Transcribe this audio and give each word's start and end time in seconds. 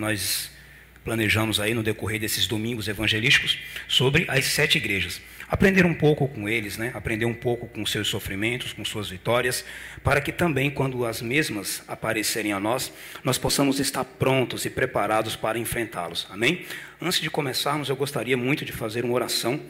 nós 0.00 0.50
planejamos 1.04 1.60
aí 1.60 1.72
no 1.74 1.82
decorrer 1.82 2.20
desses 2.20 2.46
domingos 2.46 2.88
evangelísticos 2.88 3.58
sobre 3.88 4.24
as 4.28 4.44
sete 4.46 4.78
igrejas. 4.78 5.20
Aprender 5.48 5.84
um 5.84 5.94
pouco 5.94 6.28
com 6.28 6.48
eles, 6.48 6.76
né? 6.76 6.92
aprender 6.94 7.24
um 7.24 7.34
pouco 7.34 7.66
com 7.66 7.84
seus 7.84 8.06
sofrimentos, 8.06 8.72
com 8.72 8.84
suas 8.84 9.08
vitórias, 9.08 9.64
para 10.04 10.20
que 10.20 10.30
também, 10.30 10.70
quando 10.70 11.04
as 11.04 11.20
mesmas 11.20 11.82
aparecerem 11.88 12.52
a 12.52 12.60
nós, 12.60 12.92
nós 13.24 13.36
possamos 13.36 13.80
estar 13.80 14.04
prontos 14.04 14.64
e 14.64 14.70
preparados 14.70 15.34
para 15.34 15.58
enfrentá-los. 15.58 16.26
Amém? 16.30 16.64
Antes 17.00 17.20
de 17.20 17.28
começarmos, 17.28 17.88
eu 17.88 17.96
gostaria 17.96 18.36
muito 18.36 18.64
de 18.64 18.70
fazer 18.70 19.04
uma 19.04 19.14
oração 19.14 19.60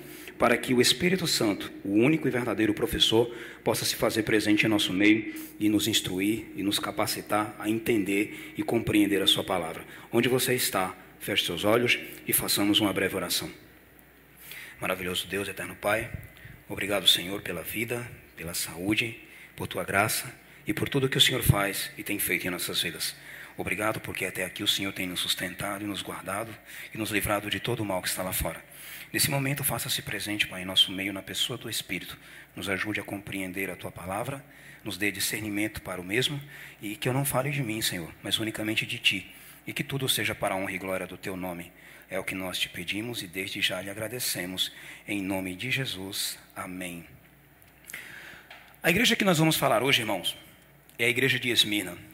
para 0.41 0.57
que 0.57 0.73
o 0.73 0.81
Espírito 0.81 1.27
Santo, 1.27 1.71
o 1.85 1.93
único 1.93 2.27
e 2.27 2.31
verdadeiro 2.31 2.73
professor, 2.73 3.31
possa 3.63 3.85
se 3.85 3.95
fazer 3.95 4.23
presente 4.23 4.65
em 4.65 4.71
nosso 4.71 4.91
meio 4.91 5.35
e 5.61 5.69
nos 5.69 5.87
instruir 5.87 6.47
e 6.57 6.63
nos 6.63 6.79
capacitar 6.79 7.55
a 7.59 7.69
entender 7.69 8.55
e 8.57 8.63
compreender 8.63 9.21
a 9.21 9.27
Sua 9.27 9.45
palavra. 9.45 9.85
Onde 10.11 10.31
você 10.31 10.55
está, 10.55 10.97
feche 11.19 11.45
seus 11.45 11.63
olhos 11.63 11.99
e 12.27 12.33
façamos 12.33 12.81
uma 12.81 12.91
breve 12.91 13.15
oração. 13.15 13.51
Maravilhoso 14.81 15.29
Deus, 15.29 15.47
eterno 15.47 15.77
Pai, 15.77 16.11
obrigado, 16.71 17.07
Senhor, 17.07 17.43
pela 17.43 17.63
vida, 17.63 18.11
pela 18.35 18.55
saúde, 18.55 19.21
por 19.55 19.67
tua 19.67 19.85
graça 19.85 20.35
e 20.67 20.73
por 20.73 20.89
tudo 20.89 21.07
que 21.07 21.19
o 21.19 21.21
Senhor 21.21 21.43
faz 21.43 21.91
e 21.99 22.03
tem 22.03 22.19
feito 22.19 22.47
em 22.47 22.51
nossas 22.51 22.81
vidas. 22.81 23.15
Obrigado 23.61 24.01
porque 24.01 24.25
até 24.25 24.43
aqui 24.43 24.63
o 24.63 24.67
Senhor 24.67 24.91
tem 24.91 25.07
nos 25.07 25.21
sustentado 25.21 25.85
e 25.85 25.87
nos 25.87 26.01
guardado 26.01 26.51
e 26.95 26.97
nos 26.97 27.11
livrado 27.11 27.51
de 27.51 27.61
todo 27.61 27.81
o 27.81 27.85
mal 27.85 28.01
que 28.01 28.09
está 28.09 28.23
lá 28.23 28.33
fora. 28.33 28.65
Nesse 29.13 29.31
momento, 29.31 29.63
faça-se 29.63 30.01
presente, 30.01 30.49
Pai, 30.49 30.63
em 30.63 30.65
nosso 30.65 30.91
meio, 30.91 31.13
na 31.13 31.21
pessoa 31.21 31.59
do 31.59 31.69
Espírito. 31.69 32.17
Nos 32.57 32.71
ajude 32.71 33.01
a 33.01 33.03
compreender 33.03 33.69
a 33.69 33.77
tua 33.77 33.93
palavra, 33.93 34.43
nos 34.83 34.97
dê 34.97 35.13
discernimento 35.13 35.83
para 35.83 36.01
o 36.01 36.05
mesmo 36.05 36.41
e 36.81 36.97
que 36.97 37.07
eu 37.07 37.13
não 37.13 37.23
fale 37.23 37.51
de 37.51 37.63
mim, 37.63 37.83
Senhor, 37.83 38.11
mas 38.23 38.39
unicamente 38.39 38.87
de 38.87 38.99
ti. 38.99 39.31
E 39.67 39.75
que 39.75 39.85
tudo 39.85 40.09
seja 40.09 40.35
para 40.35 40.55
a 40.55 40.57
honra 40.57 40.73
e 40.73 40.79
glória 40.79 41.07
do 41.07 41.19
teu 41.19 41.37
nome. 41.37 41.71
É 42.09 42.19
o 42.19 42.25
que 42.25 42.35
nós 42.35 42.59
te 42.59 42.67
pedimos 42.67 43.23
e 43.23 43.27
desde 43.27 43.61
já 43.61 43.83
lhe 43.83 43.91
agradecemos. 43.91 44.73
Em 45.07 45.21
nome 45.21 45.55
de 45.55 45.71
Jesus. 45.71 46.39
Amém. 46.57 47.05
A 48.83 48.89
igreja 48.89 49.15
que 49.15 49.25
nós 49.25 49.37
vamos 49.37 49.57
falar 49.57 49.83
hoje, 49.83 50.01
irmãos, 50.01 50.35
é 50.99 51.05
a 51.05 51.11
igreja 51.11 51.39
de 51.39 51.51
Esmirna. 51.51 52.09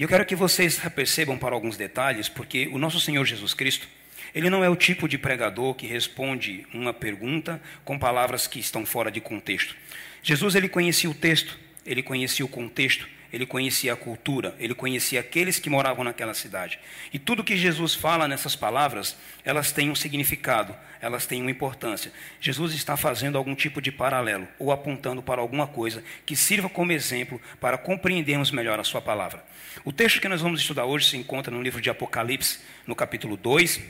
E 0.00 0.02
eu 0.02 0.08
quero 0.08 0.24
que 0.24 0.34
vocês 0.34 0.78
percebam 0.94 1.36
para 1.36 1.54
alguns 1.54 1.76
detalhes, 1.76 2.26
porque 2.26 2.66
o 2.68 2.78
nosso 2.78 2.98
Senhor 2.98 3.22
Jesus 3.26 3.52
Cristo, 3.52 3.86
ele 4.34 4.48
não 4.48 4.64
é 4.64 4.68
o 4.70 4.74
tipo 4.74 5.06
de 5.06 5.18
pregador 5.18 5.74
que 5.74 5.86
responde 5.86 6.66
uma 6.72 6.94
pergunta 6.94 7.60
com 7.84 7.98
palavras 7.98 8.46
que 8.46 8.58
estão 8.58 8.86
fora 8.86 9.10
de 9.10 9.20
contexto. 9.20 9.76
Jesus 10.22 10.54
ele 10.54 10.70
conhecia 10.70 11.10
o 11.10 11.12
texto, 11.12 11.58
ele 11.84 12.02
conhecia 12.02 12.42
o 12.42 12.48
contexto, 12.48 13.06
ele 13.32 13.46
conhecia 13.46 13.92
a 13.92 13.96
cultura, 13.96 14.54
ele 14.58 14.74
conhecia 14.74 15.20
aqueles 15.20 15.58
que 15.58 15.70
moravam 15.70 16.04
naquela 16.04 16.34
cidade. 16.34 16.78
E 17.12 17.18
tudo 17.18 17.44
que 17.44 17.56
Jesus 17.56 17.94
fala 17.94 18.26
nessas 18.26 18.56
palavras, 18.56 19.16
elas 19.44 19.72
têm 19.72 19.90
um 19.90 19.94
significado, 19.94 20.74
elas 21.00 21.26
têm 21.26 21.40
uma 21.40 21.50
importância. 21.50 22.12
Jesus 22.40 22.74
está 22.74 22.96
fazendo 22.96 23.38
algum 23.38 23.54
tipo 23.54 23.80
de 23.80 23.92
paralelo 23.92 24.46
ou 24.58 24.72
apontando 24.72 25.22
para 25.22 25.40
alguma 25.40 25.66
coisa 25.66 26.02
que 26.26 26.36
sirva 26.36 26.68
como 26.68 26.92
exemplo 26.92 27.40
para 27.60 27.78
compreendermos 27.78 28.50
melhor 28.50 28.78
a 28.80 28.84
sua 28.84 29.00
palavra. 29.00 29.44
O 29.84 29.92
texto 29.92 30.20
que 30.20 30.28
nós 30.28 30.40
vamos 30.40 30.60
estudar 30.60 30.84
hoje 30.84 31.08
se 31.08 31.16
encontra 31.16 31.54
no 31.54 31.62
livro 31.62 31.80
de 31.80 31.88
Apocalipse, 31.88 32.60
no 32.86 32.94
capítulo 32.94 33.36
2, 33.36 33.80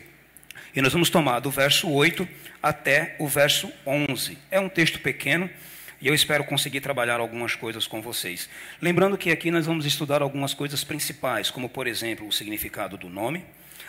e 0.74 0.80
nós 0.80 0.92
vamos 0.92 1.10
tomar 1.10 1.40
do 1.40 1.50
verso 1.50 1.90
8 1.90 2.28
até 2.62 3.16
o 3.18 3.26
verso 3.26 3.72
11. 3.84 4.38
É 4.50 4.60
um 4.60 4.68
texto 4.68 5.00
pequeno, 5.00 5.50
e 6.00 6.08
eu 6.08 6.14
espero 6.14 6.44
conseguir 6.44 6.80
trabalhar 6.80 7.20
algumas 7.20 7.54
coisas 7.54 7.86
com 7.86 8.00
vocês. 8.00 8.48
Lembrando 8.80 9.18
que 9.18 9.30
aqui 9.30 9.50
nós 9.50 9.66
vamos 9.66 9.84
estudar 9.84 10.22
algumas 10.22 10.54
coisas 10.54 10.82
principais, 10.82 11.50
como, 11.50 11.68
por 11.68 11.86
exemplo, 11.86 12.26
o 12.26 12.32
significado 12.32 12.96
do 12.96 13.08
nome, 13.08 13.44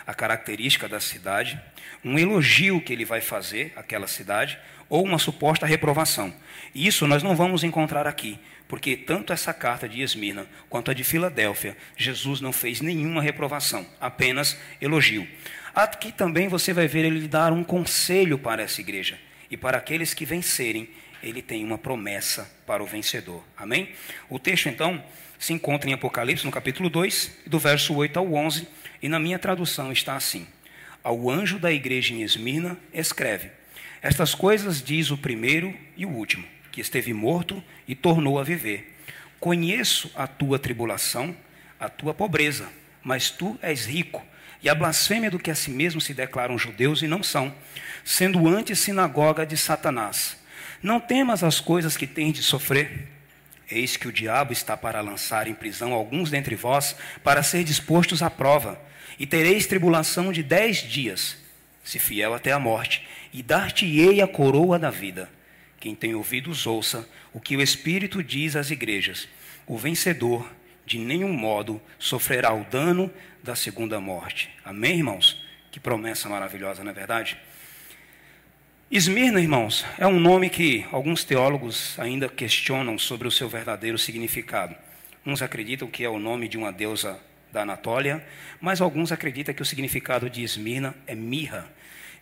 a 0.05 0.13
característica 0.13 0.89
da 0.89 0.99
cidade, 0.99 1.59
um 2.03 2.17
elogio 2.17 2.81
que 2.81 2.91
ele 2.91 3.05
vai 3.05 3.21
fazer 3.21 3.71
àquela 3.75 4.07
cidade, 4.07 4.59
ou 4.89 5.05
uma 5.05 5.17
suposta 5.17 5.65
reprovação. 5.65 6.33
Isso 6.75 7.07
nós 7.07 7.23
não 7.23 7.33
vamos 7.33 7.63
encontrar 7.63 8.05
aqui, 8.05 8.37
porque 8.67 8.97
tanto 8.97 9.31
essa 9.31 9.53
carta 9.53 9.87
de 9.87 10.01
Esmirna 10.01 10.45
quanto 10.69 10.91
a 10.91 10.93
de 10.93 11.03
Filadélfia, 11.03 11.77
Jesus 11.95 12.41
não 12.41 12.51
fez 12.51 12.81
nenhuma 12.81 13.21
reprovação, 13.21 13.87
apenas 14.01 14.57
elogio. 14.81 15.25
Aqui 15.73 16.11
também 16.11 16.49
você 16.49 16.73
vai 16.73 16.87
ver 16.87 17.05
ele 17.05 17.25
dar 17.27 17.53
um 17.53 17.63
conselho 17.63 18.37
para 18.37 18.63
essa 18.63 18.81
igreja 18.81 19.17
e 19.49 19.55
para 19.55 19.77
aqueles 19.77 20.13
que 20.13 20.25
vencerem 20.25 20.89
ele 21.23 21.41
tem 21.41 21.63
uma 21.63 21.77
promessa 21.77 22.51
para 22.65 22.83
o 22.83 22.85
vencedor. 22.85 23.43
Amém? 23.57 23.89
O 24.29 24.39
texto, 24.39 24.69
então, 24.69 25.03
se 25.39 25.53
encontra 25.53 25.89
em 25.89 25.93
Apocalipse, 25.93 26.45
no 26.45 26.51
capítulo 26.51 26.89
2, 26.89 27.31
do 27.47 27.59
verso 27.59 27.95
8 27.95 28.17
ao 28.17 28.33
11, 28.33 28.67
e 29.01 29.09
na 29.09 29.19
minha 29.19 29.39
tradução 29.39 29.91
está 29.91 30.15
assim: 30.15 30.47
Ao 31.03 31.29
anjo 31.29 31.57
da 31.57 31.71
igreja 31.71 32.13
em 32.13 32.21
Esmirna, 32.21 32.77
escreve: 32.93 33.49
Estas 34.01 34.35
coisas 34.35 34.81
diz 34.81 35.11
o 35.11 35.17
primeiro 35.17 35.75
e 35.97 36.05
o 36.05 36.09
último, 36.09 36.45
que 36.71 36.81
esteve 36.81 37.13
morto 37.13 37.63
e 37.87 37.95
tornou 37.95 38.39
a 38.39 38.43
viver. 38.43 38.95
Conheço 39.39 40.11
a 40.15 40.27
tua 40.27 40.59
tribulação, 40.59 41.35
a 41.79 41.89
tua 41.89 42.13
pobreza, 42.13 42.69
mas 43.03 43.31
tu 43.31 43.57
és 43.61 43.85
rico 43.85 44.23
e 44.61 44.69
a 44.69 44.75
blasfêmia 44.75 45.31
do 45.31 45.39
que 45.39 45.49
a 45.49 45.55
si 45.55 45.71
mesmo 45.71 45.99
se 45.99 46.13
declaram 46.13 46.57
judeus 46.57 47.01
e 47.01 47.07
não 47.07 47.23
são, 47.23 47.53
sendo 48.05 48.47
antes 48.47 48.79
sinagoga 48.79 49.45
de 49.45 49.57
Satanás. 49.57 50.37
Não 50.81 50.99
temas 50.99 51.43
as 51.43 51.59
coisas 51.59 51.95
que 51.95 52.07
tens 52.07 52.33
de 52.33 52.43
sofrer. 52.43 53.07
Eis 53.69 53.95
que 53.95 54.07
o 54.07 54.11
diabo 54.11 54.51
está 54.51 54.75
para 54.75 54.99
lançar 54.99 55.47
em 55.47 55.53
prisão 55.53 55.93
alguns 55.93 56.29
dentre 56.29 56.55
vós, 56.55 56.95
para 57.23 57.43
ser 57.43 57.63
dispostos 57.63 58.21
à 58.21 58.29
prova, 58.29 58.81
e 59.17 59.25
tereis 59.25 59.67
tribulação 59.67 60.31
de 60.31 60.43
dez 60.43 60.77
dias, 60.77 61.37
se 61.83 61.99
fiel 61.99 62.33
até 62.33 62.51
a 62.51 62.59
morte, 62.59 63.07
e 63.31 63.41
dar-te-ei 63.41 64.21
a 64.21 64.27
coroa 64.27 64.77
da 64.77 64.89
vida. 64.89 65.29
Quem 65.79 65.95
tem 65.95 66.13
ouvidos, 66.13 66.67
ouça 66.67 67.07
o 67.33 67.39
que 67.39 67.55
o 67.55 67.61
Espírito 67.61 68.23
diz 68.23 68.55
às 68.55 68.71
igrejas. 68.71 69.27
O 69.65 69.77
vencedor, 69.77 70.51
de 70.85 70.97
nenhum 70.97 71.31
modo, 71.31 71.81
sofrerá 71.97 72.53
o 72.53 72.65
dano 72.65 73.11
da 73.41 73.55
segunda 73.55 73.99
morte. 73.99 74.49
Amém, 74.65 74.97
irmãos? 74.97 75.43
Que 75.71 75.79
promessa 75.79 76.27
maravilhosa, 76.27 76.83
não 76.83 76.91
é 76.91 76.93
verdade? 76.93 77.37
Esmirna, 78.91 79.39
irmãos, 79.39 79.85
é 79.97 80.05
um 80.05 80.19
nome 80.19 80.49
que 80.49 80.85
alguns 80.91 81.23
teólogos 81.23 81.97
ainda 81.97 82.27
questionam 82.27 82.97
sobre 82.99 83.25
o 83.25 83.31
seu 83.31 83.47
verdadeiro 83.47 83.97
significado. 83.97 84.75
Uns 85.25 85.41
acreditam 85.41 85.87
que 85.87 86.03
é 86.03 86.09
o 86.09 86.19
nome 86.19 86.49
de 86.49 86.57
uma 86.57 86.73
deusa 86.73 87.17
da 87.53 87.61
Anatólia, 87.61 88.21
mas 88.59 88.81
alguns 88.81 89.13
acreditam 89.13 89.55
que 89.55 89.61
o 89.61 89.65
significado 89.65 90.29
de 90.29 90.43
Esmirna 90.43 90.93
é 91.07 91.15
mirra. 91.15 91.71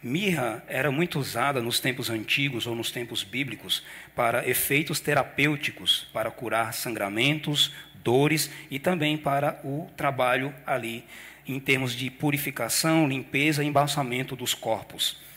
Mirra 0.03 0.63
era 0.67 0.91
muito 0.91 1.17
usada 1.17 1.59
nos 1.59 1.79
tempos 1.79 2.07
antigos 2.07 2.67
ou 2.67 2.75
nos 2.75 2.91
tempos 2.91 3.23
bíblicos 3.23 3.83
para 4.15 4.47
efeitos 4.47 4.99
terapêuticos, 4.99 6.07
para 6.13 6.29
curar 6.29 6.75
sangramentos, 6.75 7.73
dores 7.95 8.47
e 8.69 8.77
também 8.77 9.17
para 9.17 9.59
o 9.63 9.89
trabalho 9.97 10.53
ali 10.67 11.03
em 11.47 11.59
termos 11.59 11.95
de 11.95 12.11
purificação, 12.11 13.07
limpeza 13.07 13.63
e 13.63 13.67
embalsamento 13.67 14.35
dos 14.35 14.53
corpos. 14.53 15.28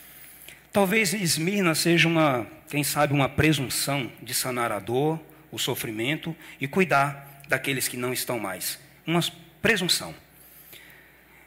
Talvez 0.73 1.13
Esmirna 1.13 1.75
seja 1.75 2.09
uma, 2.09 2.47
quem 2.71 2.83
sabe, 2.83 3.13
uma 3.13 3.29
presunção 3.29 4.11
de 4.23 4.33
sanar 4.33 4.73
a 4.73 4.79
dor, 4.79 5.21
o 5.51 5.59
sofrimento 5.59 6.35
e 6.59 6.67
cuidar 6.67 7.43
daqueles 7.47 7.89
que 7.89 7.97
não 7.99 8.11
estão 8.11 8.39
mais. 8.39 8.79
Uma 9.07 9.21
presunção. 9.61 10.15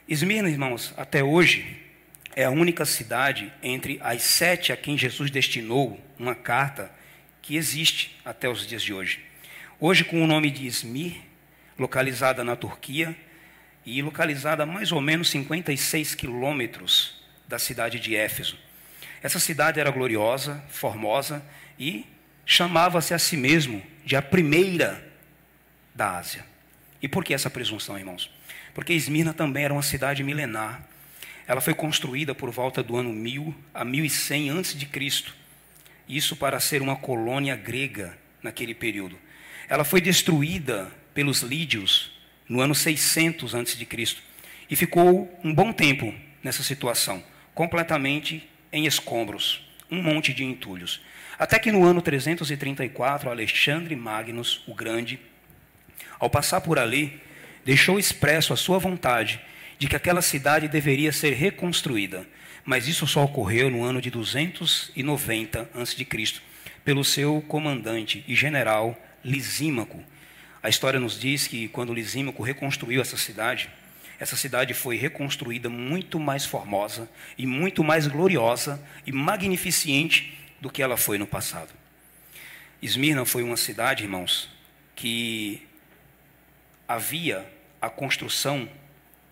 Esmirna, 0.08 0.48
irmãos, 0.48 0.94
até 0.96 1.24
hoje 1.24 1.82
é 2.36 2.44
a 2.44 2.50
única 2.50 2.84
cidade 2.84 3.52
entre 3.64 3.98
as 4.00 4.22
sete 4.22 4.72
a 4.72 4.76
quem 4.76 4.96
Jesus 4.96 5.28
destinou 5.28 6.00
uma 6.16 6.36
carta 6.36 6.88
que 7.42 7.56
existe 7.56 8.16
até 8.24 8.48
os 8.48 8.64
dias 8.64 8.82
de 8.82 8.94
hoje. 8.94 9.24
Hoje, 9.80 10.04
com 10.04 10.22
o 10.22 10.26
nome 10.28 10.52
de 10.52 10.68
Esmir, 10.68 11.16
localizada 11.76 12.44
na 12.44 12.54
Turquia 12.54 13.16
e 13.84 14.00
localizada 14.02 14.62
a 14.62 14.66
mais 14.66 14.92
ou 14.92 15.00
menos 15.00 15.28
56 15.30 16.14
quilômetros 16.14 17.20
da 17.48 17.58
cidade 17.58 17.98
de 17.98 18.14
Éfeso. 18.14 18.65
Essa 19.22 19.38
cidade 19.38 19.80
era 19.80 19.90
gloriosa, 19.90 20.62
formosa 20.68 21.44
e 21.78 22.04
chamava-se 22.44 23.12
a 23.12 23.18
si 23.18 23.36
mesmo 23.36 23.82
de 24.04 24.14
a 24.14 24.22
primeira 24.22 25.04
da 25.94 26.18
Ásia. 26.18 26.44
E 27.02 27.08
por 27.08 27.24
que 27.24 27.34
essa 27.34 27.50
presunção, 27.50 27.98
irmãos? 27.98 28.30
Porque 28.74 28.92
Esmirna 28.92 29.32
também 29.32 29.64
era 29.64 29.72
uma 29.72 29.82
cidade 29.82 30.22
milenar. 30.22 30.86
Ela 31.46 31.60
foi 31.60 31.74
construída 31.74 32.34
por 32.34 32.50
volta 32.50 32.82
do 32.82 32.96
ano 32.96 33.12
1000 33.12 33.54
a 33.74 33.84
1100 33.84 34.50
a.C. 34.50 35.24
Isso 36.08 36.36
para 36.36 36.60
ser 36.60 36.82
uma 36.82 36.96
colônia 36.96 37.56
grega 37.56 38.16
naquele 38.42 38.74
período. 38.74 39.18
Ela 39.68 39.84
foi 39.84 40.00
destruída 40.00 40.90
pelos 41.14 41.40
lídios 41.40 42.12
no 42.48 42.60
ano 42.60 42.74
600 42.74 43.54
a.C. 43.54 43.86
e 44.70 44.76
ficou 44.76 45.40
um 45.42 45.54
bom 45.54 45.72
tempo 45.72 46.14
nessa 46.42 46.62
situação, 46.62 47.22
completamente 47.54 48.48
em 48.76 48.86
escombros, 48.86 49.62
um 49.90 50.02
monte 50.02 50.34
de 50.34 50.44
entulhos. 50.44 51.00
Até 51.38 51.58
que 51.58 51.72
no 51.72 51.84
ano 51.84 52.02
334, 52.02 53.30
Alexandre 53.30 53.96
Magnus, 53.96 54.62
o 54.66 54.74
Grande, 54.74 55.18
ao 56.18 56.30
passar 56.30 56.60
por 56.60 56.78
ali, 56.78 57.20
deixou 57.64 57.98
expresso 57.98 58.52
a 58.52 58.56
sua 58.56 58.78
vontade 58.78 59.40
de 59.78 59.88
que 59.88 59.96
aquela 59.96 60.22
cidade 60.22 60.68
deveria 60.68 61.12
ser 61.12 61.32
reconstruída, 61.34 62.26
mas 62.64 62.88
isso 62.88 63.06
só 63.06 63.24
ocorreu 63.24 63.70
no 63.70 63.84
ano 63.84 64.00
de 64.00 64.10
290 64.10 65.70
a.C., 65.74 66.06
pelo 66.84 67.04
seu 67.04 67.42
comandante 67.48 68.24
e 68.28 68.34
general 68.34 68.96
Lisímaco. 69.24 70.02
A 70.62 70.68
história 70.68 71.00
nos 71.00 71.18
diz 71.18 71.46
que 71.46 71.68
quando 71.68 71.92
Lisímaco 71.92 72.42
reconstruiu 72.42 73.00
essa 73.00 73.16
cidade, 73.16 73.68
essa 74.18 74.36
cidade 74.36 74.72
foi 74.74 74.96
reconstruída 74.96 75.68
muito 75.68 76.18
mais 76.18 76.44
formosa 76.44 77.08
e 77.36 77.46
muito 77.46 77.84
mais 77.84 78.06
gloriosa 78.06 78.82
e 79.06 79.12
magnificente 79.12 80.38
do 80.60 80.70
que 80.70 80.82
ela 80.82 80.96
foi 80.96 81.18
no 81.18 81.26
passado. 81.26 81.70
Esmirna 82.80 83.24
foi 83.24 83.42
uma 83.42 83.56
cidade, 83.56 84.04
irmãos, 84.04 84.48
que 84.94 85.66
havia 86.88 87.46
a 87.80 87.90
construção 87.90 88.68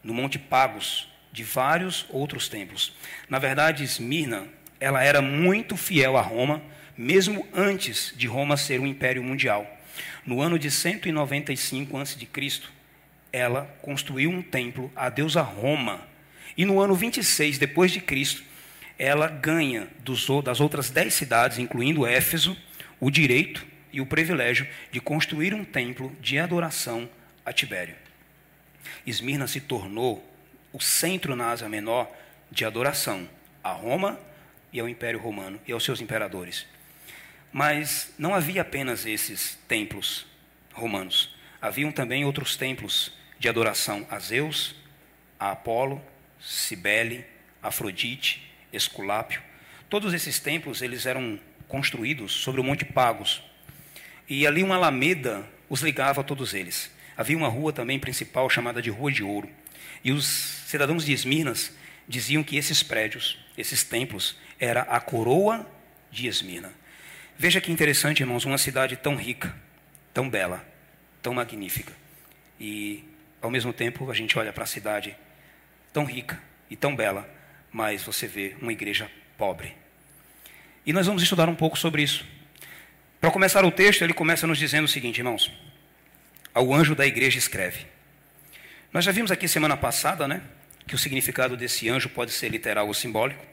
no 0.03 0.13
Monte 0.13 0.39
Pagos 0.39 1.09
de 1.33 1.43
vários 1.43 2.07
outros 2.11 2.49
templos. 2.49 2.95
Na 3.29 3.39
verdade, 3.39 3.83
Esmirna, 3.83 4.47
ela 4.79 5.03
era 5.03 5.23
muito 5.23 5.77
fiel 5.77 6.17
a 6.17 6.21
Roma, 6.21 6.63
mesmo 6.97 7.47
antes 7.55 8.13
de 8.17 8.27
Roma 8.27 8.57
ser 8.57 8.81
um 8.81 8.87
império 8.87 9.23
mundial. 9.23 9.67
No 10.27 10.41
ano 10.41 10.59
de 10.59 10.71
195 10.71 11.97
a.C., 11.99 12.29
ela 13.35 13.63
construiu 13.83 14.31
um 14.31 14.41
templo 14.41 14.93
à 14.95 15.09
deusa 15.09 15.43
Roma. 15.43 16.01
E 16.57 16.65
no 16.65 16.81
ano 16.81 16.95
26 16.95 17.59
depois 17.59 17.91
de 17.91 18.01
Cristo, 18.01 18.45
ela 18.97 19.27
ganha 19.27 19.89
dos, 20.05 20.29
das 20.45 20.61
outras 20.61 20.89
dez 20.89 21.15
cidades, 21.15 21.59
incluindo 21.59 22.07
Éfeso, 22.07 22.57
o 23.01 23.11
direito 23.11 23.67
e 23.93 24.01
o 24.01 24.07
privilégio 24.07 24.69
de 24.93 25.01
construir 25.01 25.53
um 25.53 25.65
templo 25.65 26.17
de 26.21 26.39
adoração 26.39 27.11
a 27.45 27.53
Tibério. 27.53 27.97
Esmirna 29.05 29.49
se 29.49 29.61
tornou 29.61 30.25
o 30.73 30.81
centro 30.81 31.35
na 31.35 31.51
Ásia 31.51 31.69
Menor 31.69 32.09
de 32.53 32.65
adoração 32.65 33.29
a 33.65 33.73
Roma 33.73 34.17
e 34.73 34.79
ao 34.79 34.89
Império 34.89 35.19
Romano 35.19 35.61
e 35.67 35.73
aos 35.73 35.83
seus 35.83 36.01
imperadores. 36.01 36.67
Mas 37.53 38.15
não 38.17 38.33
havia 38.33 38.63
apenas 38.63 39.05
esses 39.05 39.59
templos 39.67 40.25
romanos. 40.73 41.35
Haviam 41.61 41.91
também 41.91 42.25
outros 42.25 42.57
templos 42.57 43.13
de 43.45 43.49
adoração 43.51 44.07
a 44.11 44.19
Zeus, 44.19 44.75
a 45.39 45.51
Apolo, 45.51 46.03
Cibele, 46.41 47.27
Afrodite, 47.63 48.51
Esculápio. 48.73 49.43
Todos 49.91 50.15
esses 50.15 50.41
templos 50.41 50.81
eles 50.81 51.05
eram 51.05 51.39
construídos 51.69 52.33
sobre 52.33 52.59
o 52.59 52.65
Monte 52.65 52.87
Pagos. 52.87 53.43
E 54.27 54.47
ali 54.47 54.63
uma 54.63 54.77
alameda 54.77 55.47
os 55.69 55.83
ligava 55.83 56.23
a 56.23 56.25
todos 56.25 56.55
eles. 56.55 56.91
Havia 57.19 57.37
uma 57.37 57.49
rua 57.49 57.71
também 57.71 57.99
principal 57.99 58.49
chamada 58.49 58.81
de 58.81 58.89
Rua 58.89 59.13
de 59.13 59.23
Ouro. 59.23 59.51
E 60.03 60.11
os 60.11 60.25
cidadãos 60.25 61.05
de 61.05 61.13
Esmirnas 61.13 61.71
diziam 62.09 62.43
que 62.43 62.57
esses 62.57 62.83
prédios, 62.83 63.39
esses 63.59 63.85
templos, 63.85 64.39
era 64.59 64.81
a 64.83 64.99
coroa 65.01 65.71
de 66.11 66.29
Esmirna. 66.29 66.73
Veja 67.37 67.61
que 67.61 67.71
interessante, 67.71 68.21
irmãos, 68.21 68.47
uma 68.47 68.57
cidade 68.57 68.97
tão 68.97 69.15
rica, 69.15 69.55
tão 70.15 70.31
bela, 70.31 70.67
tão 71.21 71.35
magnífica. 71.35 71.93
E 72.59 73.05
ao 73.45 73.51
mesmo 73.51 73.75
tempo, 73.75 74.11
a 74.11 74.15
gente 74.15 74.39
olha 74.39 74.55
para 74.55 74.65
a 74.65 74.67
cidade 74.67 75.15
tão 75.93 76.07
rica 76.07 76.43
e 76.71 76.75
tão 76.75 76.97
bela, 76.97 77.29
mas 77.71 78.03
você 78.03 78.27
vê 78.27 78.57
uma 78.59 78.73
igreja 78.73 79.11
pobre. 79.37 79.77
E 80.87 80.95
nós 80.95 81.07
vamos 81.07 81.23
estudar 81.23 81.47
um 81.47 81.55
pouco 81.55 81.79
sobre 81.79 82.03
isso. 82.03 82.25
Para 83.21 83.31
começar 83.31 83.63
o 83.63 83.71
texto, 83.71 84.01
ele 84.01 84.15
começa 84.15 84.47
nos 84.47 84.57
dizendo 84.57 84.87
o 84.87 84.89
seguinte, 84.89 85.19
irmãos: 85.19 85.53
Ao 86.55 86.73
anjo 86.73 86.95
da 86.95 87.07
igreja 87.07 87.37
escreve. 87.37 87.87
Nós 88.91 89.05
já 89.05 89.13
vimos 89.13 89.31
aqui 89.31 89.47
semana 89.47 89.77
passada, 89.77 90.27
né, 90.27 90.41
que 90.87 90.95
o 90.95 90.99
significado 90.99 91.55
desse 91.55 91.87
anjo 91.91 92.09
pode 92.09 92.33
ser 92.33 92.49
literal 92.49 92.87
ou 92.87 92.95
simbólico. 92.95 93.45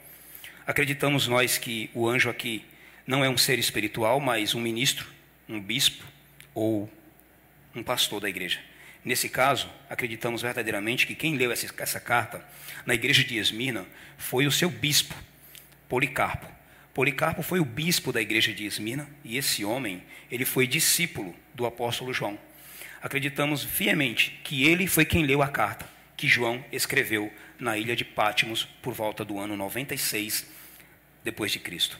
Acreditamos 0.65 1.27
nós 1.27 1.57
que 1.57 1.89
o 1.93 2.07
anjo 2.07 2.29
aqui 2.29 2.63
não 3.05 3.25
é 3.25 3.29
um 3.29 3.37
ser 3.37 3.59
espiritual, 3.59 4.21
mas 4.21 4.55
um 4.55 4.61
ministro, 4.61 5.05
um 5.49 5.59
bispo 5.59 6.05
ou 6.53 6.89
um 7.75 7.83
pastor 7.83 8.21
da 8.21 8.29
igreja. 8.29 8.70
Nesse 9.03 9.27
caso, 9.27 9.67
acreditamos 9.89 10.43
verdadeiramente 10.43 11.07
que 11.07 11.15
quem 11.15 11.35
leu 11.35 11.51
essa, 11.51 11.73
essa 11.77 11.99
carta 11.99 12.45
na 12.85 12.93
igreja 12.93 13.23
de 13.23 13.37
Esmirna 13.37 13.85
foi 14.17 14.45
o 14.45 14.51
seu 14.51 14.69
bispo, 14.69 15.15
Policarpo. 15.89 16.47
Policarpo 16.93 17.41
foi 17.41 17.59
o 17.59 17.65
bispo 17.65 18.11
da 18.11 18.21
igreja 18.21 18.53
de 18.53 18.65
Esmirna 18.65 19.09
e 19.23 19.37
esse 19.37 19.65
homem, 19.65 20.03
ele 20.29 20.45
foi 20.45 20.67
discípulo 20.67 21.35
do 21.53 21.65
apóstolo 21.65 22.13
João. 22.13 22.37
Acreditamos 23.01 23.63
fielmente 23.63 24.39
que 24.43 24.65
ele 24.65 24.85
foi 24.85 25.03
quem 25.03 25.25
leu 25.25 25.41
a 25.41 25.47
carta 25.47 25.89
que 26.15 26.27
João 26.27 26.63
escreveu 26.71 27.33
na 27.57 27.77
ilha 27.77 27.95
de 27.95 28.05
Pátimos 28.05 28.65
por 28.81 28.93
volta 28.93 29.25
do 29.25 29.39
ano 29.39 29.57
96 29.57 30.45
depois 31.23 31.51
de 31.51 31.57
Cristo. 31.57 31.97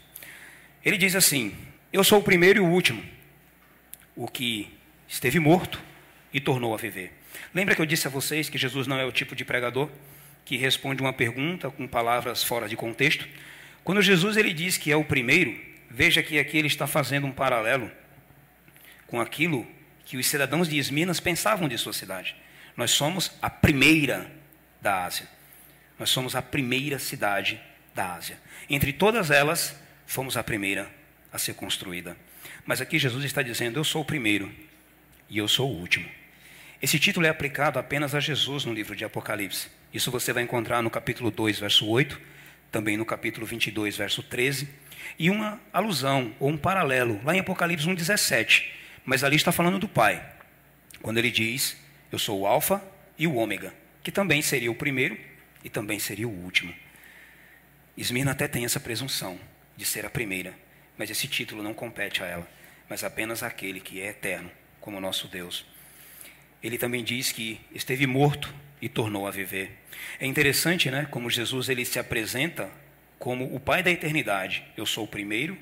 Ele 0.85 0.97
diz 0.97 1.15
assim: 1.15 1.55
Eu 1.91 2.03
sou 2.03 2.19
o 2.19 2.23
primeiro 2.23 2.59
e 2.59 2.61
o 2.61 2.67
último, 2.67 3.03
o 4.15 4.27
que 4.27 4.71
esteve 5.07 5.39
morto 5.39 5.81
e 6.33 6.39
tornou 6.39 6.73
a 6.73 6.77
viver. 6.77 7.13
Lembra 7.53 7.75
que 7.75 7.81
eu 7.81 7.85
disse 7.85 8.07
a 8.07 8.09
vocês 8.09 8.49
que 8.49 8.57
Jesus 8.57 8.87
não 8.87 8.97
é 8.97 9.05
o 9.05 9.11
tipo 9.11 9.35
de 9.35 9.45
pregador 9.45 9.89
que 10.45 10.57
responde 10.57 11.01
uma 11.01 11.13
pergunta 11.13 11.69
com 11.69 11.87
palavras 11.87 12.43
fora 12.43 12.67
de 12.67 12.75
contexto? 12.75 13.27
Quando 13.83 14.01
Jesus 14.01 14.37
ele 14.37 14.53
diz 14.53 14.77
que 14.77 14.91
é 14.91 14.95
o 14.95 15.03
primeiro, 15.03 15.57
veja 15.89 16.21
que 16.21 16.37
aqui 16.39 16.57
ele 16.57 16.67
está 16.67 16.87
fazendo 16.87 17.27
um 17.27 17.31
paralelo 17.31 17.91
com 19.07 19.19
aquilo 19.19 19.67
que 20.05 20.17
os 20.17 20.27
cidadãos 20.27 20.67
de 20.67 20.77
Esminas 20.77 21.19
pensavam 21.19 21.67
de 21.67 21.77
sua 21.77 21.93
cidade. 21.93 22.35
Nós 22.75 22.91
somos 22.91 23.31
a 23.41 23.49
primeira 23.49 24.31
da 24.81 25.05
Ásia. 25.05 25.27
Nós 25.97 26.09
somos 26.09 26.35
a 26.35 26.41
primeira 26.41 26.97
cidade 26.99 27.59
da 27.93 28.15
Ásia. 28.15 28.37
Entre 28.69 28.93
todas 28.93 29.29
elas, 29.31 29.75
fomos 30.05 30.37
a 30.37 30.43
primeira 30.43 30.89
a 31.31 31.37
ser 31.37 31.53
construída. 31.53 32.17
Mas 32.65 32.81
aqui 32.81 32.97
Jesus 32.97 33.23
está 33.23 33.41
dizendo: 33.41 33.79
Eu 33.79 33.83
sou 33.83 34.01
o 34.01 34.05
primeiro 34.05 34.51
e 35.29 35.37
eu 35.37 35.47
sou 35.47 35.71
o 35.71 35.77
último. 35.77 36.09
Esse 36.81 36.97
título 36.97 37.27
é 37.27 37.29
aplicado 37.29 37.77
apenas 37.77 38.15
a 38.15 38.19
Jesus 38.19 38.65
no 38.65 38.73
livro 38.73 38.95
de 38.95 39.05
Apocalipse. 39.05 39.67
Isso 39.93 40.09
você 40.09 40.33
vai 40.33 40.41
encontrar 40.41 40.81
no 40.81 40.89
capítulo 40.89 41.29
2, 41.29 41.59
verso 41.59 41.87
8, 41.87 42.19
também 42.71 42.97
no 42.97 43.05
capítulo 43.05 43.45
22, 43.45 43.95
verso 43.95 44.23
13, 44.23 44.67
e 45.19 45.29
uma 45.29 45.61
alusão 45.71 46.35
ou 46.39 46.49
um 46.49 46.57
paralelo 46.57 47.21
lá 47.23 47.35
em 47.35 47.39
Apocalipse 47.39 47.87
1:17, 47.87 48.71
mas 49.05 49.23
ali 49.23 49.35
está 49.35 49.51
falando 49.51 49.77
do 49.77 49.87
Pai. 49.87 50.25
Quando 51.03 51.19
ele 51.19 51.29
diz: 51.29 51.77
"Eu 52.11 52.17
sou 52.17 52.39
o 52.39 52.47
alfa 52.47 52.81
e 53.15 53.27
o 53.27 53.35
ômega", 53.35 53.71
que 54.01 54.11
também 54.11 54.41
seria 54.41 54.71
o 54.71 54.75
primeiro 54.75 55.15
e 55.63 55.69
também 55.69 55.99
seria 55.99 56.27
o 56.27 56.31
último. 56.31 56.73
Esmirna 57.95 58.31
até 58.31 58.47
tem 58.47 58.65
essa 58.65 58.79
presunção 58.79 59.39
de 59.77 59.85
ser 59.85 60.03
a 60.03 60.09
primeira, 60.09 60.55
mas 60.97 61.11
esse 61.11 61.27
título 61.27 61.61
não 61.61 61.75
compete 61.75 62.23
a 62.23 62.25
ela, 62.25 62.49
mas 62.89 63.03
apenas 63.03 63.43
àquele 63.43 63.79
que 63.79 64.01
é 64.01 64.07
eterno, 64.07 64.49
como 64.79 64.99
nosso 64.99 65.27
Deus 65.27 65.63
ele 66.63 66.77
também 66.77 67.03
diz 67.03 67.31
que 67.31 67.59
esteve 67.73 68.05
morto 68.05 68.53
e 68.81 68.89
tornou 68.89 69.27
a 69.27 69.31
viver. 69.31 69.79
É 70.19 70.25
interessante, 70.25 70.89
né, 70.89 71.07
como 71.09 71.29
Jesus 71.29 71.69
ele 71.69 71.85
se 71.85 71.99
apresenta 71.99 72.69
como 73.19 73.53
o 73.53 73.59
Pai 73.59 73.83
da 73.83 73.91
eternidade. 73.91 74.63
Eu 74.75 74.85
sou 74.85 75.03
o 75.03 75.07
primeiro 75.07 75.57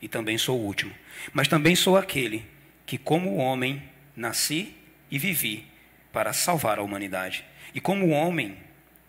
e 0.00 0.08
também 0.08 0.38
sou 0.38 0.58
o 0.58 0.64
último. 0.64 0.92
Mas 1.32 1.48
também 1.48 1.74
sou 1.74 1.96
aquele 1.96 2.44
que, 2.86 2.96
como 2.96 3.36
homem, 3.36 3.82
nasci 4.16 4.74
e 5.10 5.18
vivi 5.18 5.66
para 6.12 6.32
salvar 6.32 6.78
a 6.78 6.82
humanidade. 6.82 7.44
E 7.74 7.80
como 7.80 8.10
homem, 8.10 8.56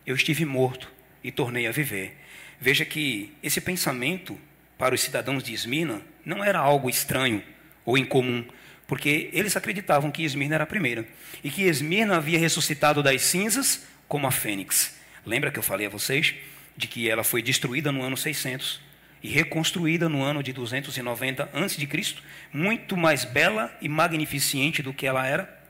eu 0.05 0.15
estive 0.15 0.45
morto 0.45 0.91
e 1.23 1.31
tornei 1.31 1.67
a 1.67 1.71
viver. 1.71 2.17
Veja 2.59 2.85
que 2.85 3.33
esse 3.41 3.61
pensamento 3.61 4.37
para 4.77 4.95
os 4.95 5.01
cidadãos 5.01 5.43
de 5.43 5.53
Esmina 5.53 6.01
não 6.25 6.43
era 6.43 6.59
algo 6.59 6.89
estranho 6.89 7.43
ou 7.85 7.97
incomum, 7.97 8.45
porque 8.91 9.29
eles 9.31 9.55
acreditavam 9.55 10.11
que 10.11 10.21
Esmirna 10.21 10.55
era 10.55 10.65
a 10.65 10.67
primeira 10.67 11.07
e 11.41 11.49
que 11.49 11.61
Esmirna 11.61 12.17
havia 12.17 12.37
ressuscitado 12.37 13.01
das 13.01 13.21
cinzas 13.21 13.85
como 14.05 14.27
a 14.27 14.31
fênix. 14.31 14.97
Lembra 15.25 15.49
que 15.49 15.57
eu 15.57 15.63
falei 15.63 15.87
a 15.87 15.89
vocês 15.89 16.35
de 16.75 16.87
que 16.89 17.09
ela 17.09 17.23
foi 17.23 17.41
destruída 17.41 17.89
no 17.89 18.03
ano 18.03 18.17
600 18.17 18.81
e 19.23 19.29
reconstruída 19.29 20.09
no 20.09 20.21
ano 20.21 20.43
de 20.43 20.51
290 20.51 21.51
a.C., 21.53 22.15
muito 22.51 22.97
mais 22.97 23.23
bela 23.23 23.73
e 23.81 23.87
magnificente 23.87 24.83
do 24.83 24.93
que 24.93 25.07
ela 25.07 25.25
era? 25.25 25.63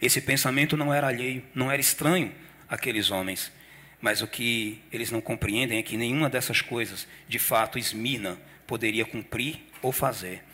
Esse 0.00 0.20
pensamento 0.20 0.76
não 0.76 0.94
era 0.94 1.08
alheio, 1.08 1.42
não 1.52 1.72
era 1.72 1.80
estranho 1.80 2.32
àqueles 2.68 3.10
homens. 3.10 3.50
Mas 4.00 4.22
o 4.22 4.28
que 4.28 4.80
eles 4.92 5.10
não 5.10 5.20
compreendem 5.20 5.80
é 5.80 5.82
que 5.82 5.96
nenhuma 5.96 6.30
dessas 6.30 6.60
coisas, 6.60 7.08
de 7.26 7.40
fato, 7.40 7.80
Esmirna 7.80 8.38
poderia 8.64 9.04
cumprir 9.04 9.58
ou 9.82 9.90
fazer. 9.90 10.44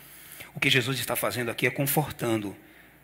O 0.55 0.59
que 0.59 0.69
Jesus 0.69 0.97
está 0.99 1.15
fazendo 1.15 1.51
aqui 1.51 1.67
é 1.67 1.69
confortando 1.69 2.55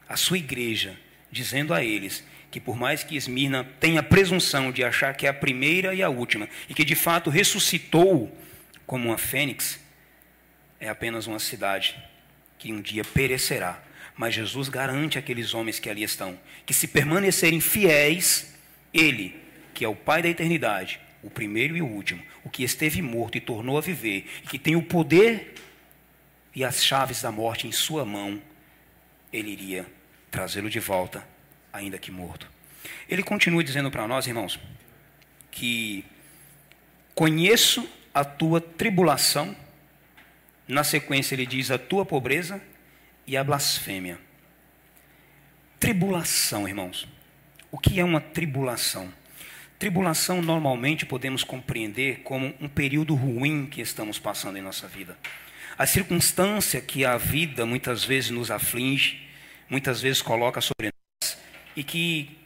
a 0.07 0.15
sua 0.15 0.37
igreja, 0.37 0.97
dizendo 1.29 1.73
a 1.73 1.83
eles 1.83 2.23
que 2.49 2.59
por 2.59 2.75
mais 2.75 3.03
que 3.03 3.15
Esmirna 3.15 3.63
tenha 3.79 4.01
a 4.01 4.03
presunção 4.03 4.71
de 4.71 4.83
achar 4.83 5.13
que 5.15 5.25
é 5.25 5.29
a 5.29 5.33
primeira 5.33 5.93
e 5.93 6.03
a 6.03 6.09
última, 6.09 6.49
e 6.67 6.73
que 6.73 6.83
de 6.83 6.95
fato 6.95 7.29
ressuscitou 7.29 8.35
como 8.85 9.07
uma 9.07 9.17
fênix, 9.17 9.79
é 10.79 10.89
apenas 10.89 11.27
uma 11.27 11.39
cidade 11.39 11.95
que 12.57 12.73
um 12.73 12.81
dia 12.81 13.05
perecerá. 13.05 13.81
Mas 14.17 14.33
Jesus 14.33 14.67
garante 14.67 15.17
àqueles 15.17 15.53
homens 15.53 15.79
que 15.79 15.89
ali 15.89 16.03
estão 16.03 16.37
que 16.65 16.73
se 16.73 16.87
permanecerem 16.87 17.61
fiéis, 17.61 18.53
Ele 18.93 19.39
que 19.73 19.85
é 19.85 19.87
o 19.87 19.95
Pai 19.95 20.21
da 20.21 20.29
eternidade, 20.29 20.99
o 21.23 21.29
primeiro 21.29 21.75
e 21.77 21.81
o 21.81 21.87
último, 21.87 22.21
o 22.43 22.49
que 22.49 22.63
esteve 22.63 23.01
morto 23.01 23.37
e 23.37 23.41
tornou 23.41 23.77
a 23.77 23.81
viver, 23.81 24.27
e 24.43 24.47
que 24.47 24.59
tem 24.59 24.75
o 24.75 24.83
poder 24.83 25.55
e 26.55 26.63
as 26.63 26.83
chaves 26.83 27.21
da 27.21 27.31
morte 27.31 27.67
em 27.67 27.71
sua 27.71 28.05
mão, 28.05 28.41
ele 29.31 29.51
iria 29.51 29.85
trazê-lo 30.29 30.69
de 30.69 30.79
volta, 30.79 31.25
ainda 31.71 31.97
que 31.97 32.11
morto. 32.11 32.49
Ele 33.07 33.23
continua 33.23 33.63
dizendo 33.63 33.91
para 33.91 34.07
nós, 34.07 34.27
irmãos, 34.27 34.59
que 35.49 36.05
conheço 37.13 37.87
a 38.13 38.23
tua 38.23 38.59
tribulação, 38.59 39.55
na 40.67 40.83
sequência 40.83 41.35
ele 41.35 41.45
diz 41.45 41.71
a 41.71 41.77
tua 41.77 42.05
pobreza 42.05 42.61
e 43.27 43.37
a 43.37 43.43
blasfêmia. 43.43 44.19
Tribulação, 45.79 46.67
irmãos. 46.67 47.07
O 47.71 47.77
que 47.77 47.99
é 47.99 48.03
uma 48.03 48.21
tribulação? 48.21 49.11
Tribulação 49.79 50.41
normalmente 50.41 51.05
podemos 51.05 51.43
compreender 51.43 52.21
como 52.23 52.53
um 52.59 52.67
período 52.67 53.15
ruim 53.15 53.65
que 53.65 53.81
estamos 53.81 54.19
passando 54.19 54.57
em 54.57 54.61
nossa 54.61 54.87
vida. 54.87 55.17
A 55.77 55.85
circunstância 55.85 56.81
que 56.81 57.05
a 57.05 57.17
vida 57.17 57.65
muitas 57.65 58.03
vezes 58.03 58.29
nos 58.29 58.51
aflige, 58.51 59.27
muitas 59.69 60.01
vezes 60.01 60.21
coloca 60.21 60.61
sobre 60.61 60.91
nós 60.91 61.37
e 61.75 61.83
que 61.83 62.37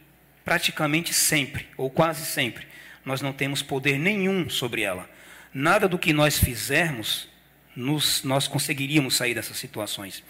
praticamente 0.44 1.12
sempre, 1.12 1.66
ou 1.76 1.90
quase 1.90 2.24
sempre, 2.24 2.66
nós 3.04 3.20
não 3.20 3.32
temos 3.32 3.62
poder 3.62 3.98
nenhum 3.98 4.48
sobre 4.48 4.82
ela. 4.82 5.08
Nada 5.52 5.88
do 5.88 5.98
que 5.98 6.12
nós 6.12 6.38
fizermos, 6.38 7.28
nos, 7.74 8.22
nós 8.22 8.46
conseguiríamos 8.46 9.16
sair 9.16 9.34
dessas 9.34 9.56
situações. 9.56 10.22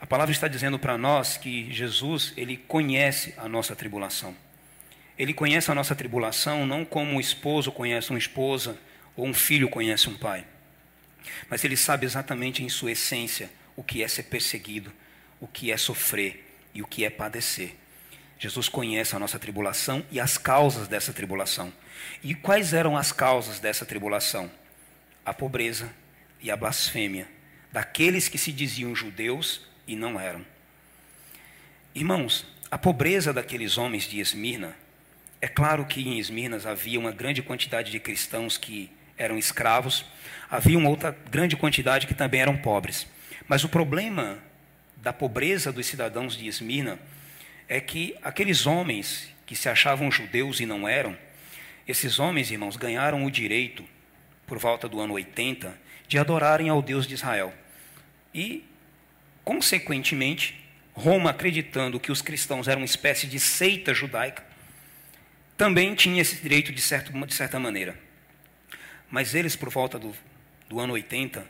A 0.00 0.06
palavra 0.06 0.32
está 0.32 0.46
dizendo 0.48 0.78
para 0.78 0.98
nós 0.98 1.38
que 1.38 1.72
Jesus, 1.72 2.34
ele 2.36 2.56
conhece 2.56 3.34
a 3.38 3.48
nossa 3.48 3.74
tribulação. 3.74 4.36
Ele 5.18 5.32
conhece 5.32 5.70
a 5.70 5.74
nossa 5.74 5.94
tribulação 5.94 6.66
não 6.66 6.84
como 6.84 7.12
um 7.12 7.20
esposo 7.20 7.72
conhece 7.72 8.10
uma 8.10 8.18
esposa 8.18 8.76
ou 9.16 9.26
um 9.26 9.32
filho 9.32 9.68
conhece 9.68 10.08
um 10.08 10.14
pai. 10.14 10.44
Mas 11.48 11.64
ele 11.64 11.76
sabe 11.76 12.06
exatamente 12.06 12.62
em 12.62 12.68
sua 12.68 12.92
essência 12.92 13.50
o 13.76 13.82
que 13.82 14.02
é 14.02 14.08
ser 14.08 14.24
perseguido, 14.24 14.92
o 15.40 15.46
que 15.46 15.70
é 15.70 15.76
sofrer 15.76 16.44
e 16.74 16.82
o 16.82 16.86
que 16.86 17.04
é 17.04 17.10
padecer. 17.10 17.76
Jesus 18.38 18.68
conhece 18.68 19.14
a 19.14 19.18
nossa 19.18 19.38
tribulação 19.38 20.04
e 20.10 20.20
as 20.20 20.36
causas 20.36 20.88
dessa 20.88 21.12
tribulação. 21.12 21.72
E 22.22 22.34
quais 22.34 22.74
eram 22.74 22.96
as 22.96 23.12
causas 23.12 23.58
dessa 23.58 23.86
tribulação? 23.86 24.50
A 25.24 25.32
pobreza 25.32 25.90
e 26.40 26.50
a 26.50 26.56
blasfêmia 26.56 27.28
daqueles 27.72 28.28
que 28.28 28.38
se 28.38 28.52
diziam 28.52 28.94
judeus 28.94 29.62
e 29.86 29.96
não 29.96 30.20
eram. 30.20 30.44
Irmãos, 31.94 32.46
a 32.70 32.76
pobreza 32.76 33.32
daqueles 33.32 33.78
homens 33.78 34.04
de 34.04 34.20
Esmirna 34.20 34.76
é 35.40 35.48
claro 35.48 35.84
que 35.84 36.00
em 36.00 36.18
Esmirna 36.18 36.60
havia 36.68 36.98
uma 36.98 37.12
grande 37.12 37.42
quantidade 37.42 37.90
de 37.90 38.00
cristãos 38.00 38.56
que 38.56 38.90
eram 39.16 39.38
escravos, 39.38 40.04
havia 40.50 40.78
uma 40.78 40.88
outra 40.88 41.16
grande 41.30 41.56
quantidade 41.56 42.06
que 42.06 42.14
também 42.14 42.40
eram 42.40 42.56
pobres. 42.56 43.06
Mas 43.48 43.64
o 43.64 43.68
problema 43.68 44.38
da 44.96 45.12
pobreza 45.12 45.72
dos 45.72 45.86
cidadãos 45.86 46.36
de 46.36 46.46
Esmirna 46.46 46.98
é 47.68 47.80
que 47.80 48.16
aqueles 48.22 48.66
homens 48.66 49.28
que 49.46 49.54
se 49.54 49.68
achavam 49.68 50.10
judeus 50.10 50.60
e 50.60 50.66
não 50.66 50.88
eram, 50.88 51.16
esses 51.86 52.18
homens, 52.18 52.50
irmãos, 52.50 52.76
ganharam 52.76 53.24
o 53.24 53.30
direito, 53.30 53.84
por 54.46 54.58
volta 54.58 54.88
do 54.88 55.00
ano 55.00 55.14
80, 55.14 55.78
de 56.08 56.18
adorarem 56.18 56.68
ao 56.68 56.80
Deus 56.80 57.06
de 57.06 57.14
Israel. 57.14 57.52
E, 58.32 58.64
consequentemente, 59.44 60.64
Roma, 60.94 61.30
acreditando 61.30 62.00
que 62.00 62.10
os 62.10 62.22
cristãos 62.22 62.68
eram 62.68 62.80
uma 62.80 62.86
espécie 62.86 63.26
de 63.26 63.38
seita 63.38 63.92
judaica, 63.92 64.42
também 65.56 65.94
tinha 65.94 66.22
esse 66.22 66.36
direito 66.36 66.72
de, 66.72 66.80
certo, 66.80 67.12
de 67.12 67.34
certa 67.34 67.58
maneira. 67.58 67.98
Mas 69.10 69.34
eles, 69.34 69.56
por 69.56 69.70
volta 69.70 69.98
do, 69.98 70.14
do 70.68 70.80
ano 70.80 70.94
80, 70.94 71.46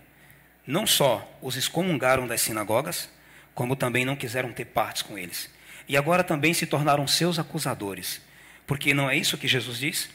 não 0.66 0.86
só 0.86 1.26
os 1.42 1.56
excomungaram 1.56 2.26
das 2.26 2.40
sinagogas, 2.40 3.08
como 3.54 3.76
também 3.76 4.04
não 4.04 4.16
quiseram 4.16 4.52
ter 4.52 4.64
partes 4.64 5.02
com 5.02 5.18
eles. 5.18 5.50
E 5.88 5.96
agora 5.96 6.24
também 6.24 6.54
se 6.54 6.66
tornaram 6.66 7.06
seus 7.06 7.38
acusadores. 7.38 8.20
Porque 8.66 8.94
não 8.94 9.10
é 9.10 9.16
isso 9.16 9.36
que 9.36 9.46
Jesus 9.46 9.78
diz? 9.78 10.08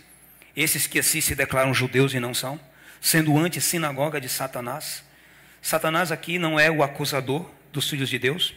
Esses 0.56 0.88
que 0.88 1.00
assim 1.00 1.22
se 1.22 1.36
declaram 1.36 1.74
judeus 1.74 2.14
e 2.14 2.20
não 2.20 2.34
são, 2.34 2.60
sendo 3.00 3.38
anti-sinagoga 3.38 4.20
de 4.20 4.28
Satanás. 4.28 5.04
Satanás 5.62 6.12
aqui 6.12 6.40
não 6.40 6.60
é 6.60 6.70
o 6.70 6.84
acusador 6.84 7.50
dos 7.72 7.90
filhos 7.90 8.10
de 8.10 8.18
Deus. 8.18 8.54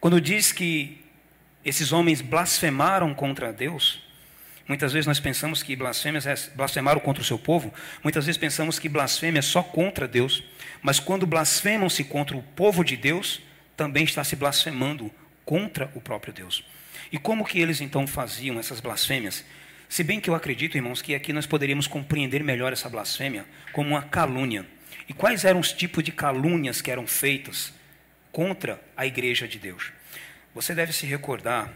Quando 0.00 0.20
diz 0.20 0.52
que 0.52 1.04
esses 1.64 1.92
homens 1.92 2.20
blasfemaram 2.20 3.12
contra 3.12 3.52
Deus, 3.52 4.07
Muitas 4.68 4.92
vezes 4.92 5.06
nós 5.06 5.18
pensamos 5.18 5.62
que 5.62 5.74
blasfêmias 5.74 6.26
é 6.26 6.34
blasfemaram 6.54 7.00
contra 7.00 7.22
o 7.22 7.26
seu 7.26 7.38
povo, 7.38 7.72
muitas 8.04 8.26
vezes 8.26 8.38
pensamos 8.38 8.78
que 8.78 8.86
blasfêmia 8.88 9.38
é 9.38 9.42
só 9.42 9.62
contra 9.62 10.06
Deus, 10.06 10.44
mas 10.82 11.00
quando 11.00 11.26
blasfemam-se 11.26 12.04
contra 12.04 12.36
o 12.36 12.42
povo 12.42 12.84
de 12.84 12.94
Deus, 12.94 13.40
também 13.74 14.04
está 14.04 14.22
se 14.22 14.36
blasfemando 14.36 15.10
contra 15.42 15.90
o 15.94 16.00
próprio 16.00 16.34
Deus. 16.34 16.62
E 17.10 17.16
como 17.16 17.46
que 17.46 17.58
eles 17.58 17.80
então 17.80 18.06
faziam 18.06 18.58
essas 18.58 18.80
blasfêmias? 18.80 19.42
Se 19.88 20.04
bem 20.04 20.20
que 20.20 20.28
eu 20.28 20.34
acredito, 20.34 20.76
irmãos, 20.76 21.00
que 21.00 21.14
aqui 21.14 21.32
nós 21.32 21.46
poderíamos 21.46 21.86
compreender 21.86 22.44
melhor 22.44 22.70
essa 22.70 22.90
blasfêmia 22.90 23.46
como 23.72 23.90
uma 23.90 24.02
calúnia. 24.02 24.66
E 25.08 25.14
quais 25.14 25.46
eram 25.46 25.60
os 25.60 25.72
tipos 25.72 26.04
de 26.04 26.12
calúnias 26.12 26.82
que 26.82 26.90
eram 26.90 27.06
feitas 27.06 27.72
contra 28.30 28.78
a 28.94 29.06
igreja 29.06 29.48
de 29.48 29.58
Deus? 29.58 29.92
Você 30.54 30.74
deve 30.74 30.92
se 30.92 31.06
recordar 31.06 31.72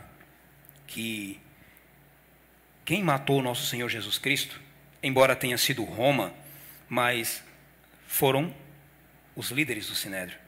que 0.86 1.40
quem 2.84 3.02
matou 3.02 3.38
o 3.38 3.42
nosso 3.42 3.66
Senhor 3.66 3.88
Jesus 3.88 4.18
Cristo, 4.18 4.60
embora 5.02 5.36
tenha 5.36 5.56
sido 5.56 5.84
Roma, 5.84 6.32
mas 6.88 7.42
foram 8.06 8.54
os 9.34 9.50
líderes 9.50 9.86
do 9.86 9.94
Sinédrio, 9.94 10.38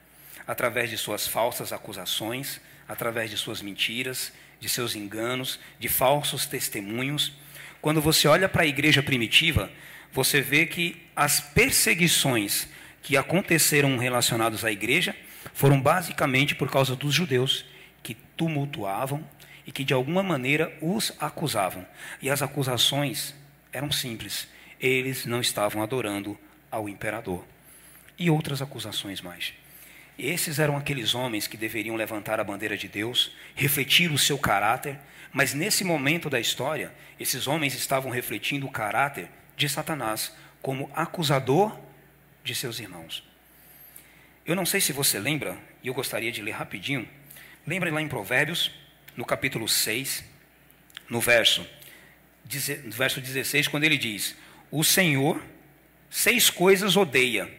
através 0.47 0.91
de 0.91 0.99
suas 0.99 1.26
falsas 1.26 1.73
acusações, 1.73 2.61
através 2.88 3.31
de 3.31 3.37
suas 3.37 3.62
mentiras, 3.62 4.33
de 4.61 4.69
seus 4.69 4.95
enganos, 4.95 5.59
de 5.79 5.88
falsos 5.88 6.47
testemunhos. 6.47 7.33
Quando 7.81 8.00
você 8.00 8.29
olha 8.29 8.49
para 8.49 8.62
a 8.62 8.67
igreja 8.67 9.03
primitiva, 9.03 9.71
você 10.12 10.41
vê 10.41 10.67
que 10.67 11.03
as 11.14 11.41
perseguições 11.41 12.69
que 13.03 13.17
aconteceram 13.17 13.97
relacionadas 13.97 14.64
à 14.64 14.73
igreja 14.73 15.14
foram 15.53 15.81
basicamente 15.81 16.55
por 16.55 16.71
causa 16.71 16.97
dos 16.97 17.14
judeus 17.14 17.64
que 18.03 18.14
tumultuavam, 18.14 19.25
e 19.66 19.73
que 19.73 19.85
de 19.85 19.94
alguma 19.94 20.23
maneira 20.23 20.76
os 20.80 21.12
acusavam. 21.18 21.87
E 22.21 22.30
as 22.30 22.42
acusações 22.42 23.35
eram 23.73 23.90
simples: 23.90 24.49
eles 24.80 25.26
não 25.26 25.40
estavam 25.40 25.83
adorando 25.83 26.38
ao 26.71 26.88
imperador. 26.88 27.44
E 28.18 28.30
outras 28.30 28.62
acusações 28.62 29.21
mais. 29.21 29.54
Esses 30.18 30.59
eram 30.59 30.76
aqueles 30.76 31.14
homens 31.14 31.47
que 31.47 31.56
deveriam 31.56 31.97
levantar 31.97 32.38
a 32.38 32.44
bandeira 32.44 32.76
de 32.76 32.87
Deus, 32.87 33.33
refletir 33.54 34.12
o 34.12 34.18
seu 34.18 34.38
caráter, 34.38 34.99
mas 35.33 35.52
nesse 35.52 35.83
momento 35.83 36.30
da 36.30 36.38
história, 36.38 36.94
esses 37.18 37.49
homens 37.49 37.75
estavam 37.75 38.11
refletindo 38.11 38.66
o 38.66 38.71
caráter 38.71 39.28
de 39.56 39.68
Satanás 39.68 40.33
como 40.62 40.90
acusador 40.94 41.76
de 42.44 42.54
seus 42.54 42.78
irmãos. 42.78 43.25
Eu 44.47 44.54
não 44.54 44.64
sei 44.64 44.80
se 44.80 44.92
você 44.92 45.18
lembra, 45.18 45.59
e 45.83 45.88
eu 45.88 45.94
gostaria 45.94 46.30
de 46.30 46.42
ler 46.42 46.52
rapidinho. 46.52 47.09
Lembra 47.66 47.92
lá 47.92 48.00
em 48.00 48.09
Provérbios, 48.09 48.71
no 49.16 49.25
capítulo 49.25 49.68
6, 49.68 50.25
no 51.09 51.21
verso, 51.21 51.66
no 52.85 52.92
verso 52.92 53.21
16, 53.21 53.68
quando 53.68 53.85
ele 53.85 53.97
diz: 53.97 54.37
O 54.71 54.83
Senhor 54.83 55.42
seis 56.11 56.49
coisas 56.49 56.97
odeia, 56.97 57.50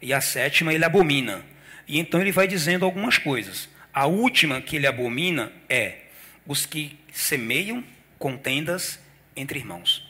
e 0.00 0.12
a 0.12 0.20
sétima 0.20 0.72
ele 0.72 0.84
abomina. 0.84 1.44
E 1.86 1.98
então 1.98 2.20
ele 2.20 2.30
vai 2.30 2.46
dizendo 2.46 2.84
algumas 2.84 3.18
coisas. 3.18 3.68
A 3.92 4.06
última 4.06 4.60
que 4.60 4.76
ele 4.76 4.86
abomina 4.86 5.52
é 5.68 6.02
os 6.46 6.64
que 6.64 6.98
semeiam 7.12 7.82
contendas 8.18 9.00
entre 9.34 9.58
irmãos. 9.58 10.06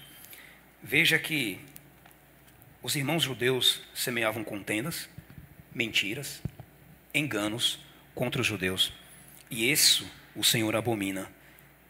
Veja 0.82 1.18
que 1.18 1.58
os 2.82 2.94
irmãos 2.94 3.22
judeus 3.22 3.82
semeavam 3.94 4.44
contendas, 4.44 5.08
mentiras, 5.74 6.42
enganos 7.14 7.78
contra 8.14 8.40
os 8.40 8.46
judeus. 8.46 8.92
E 9.50 9.70
isso 9.70 10.06
o 10.38 10.44
Senhor 10.44 10.74
abomina. 10.76 11.28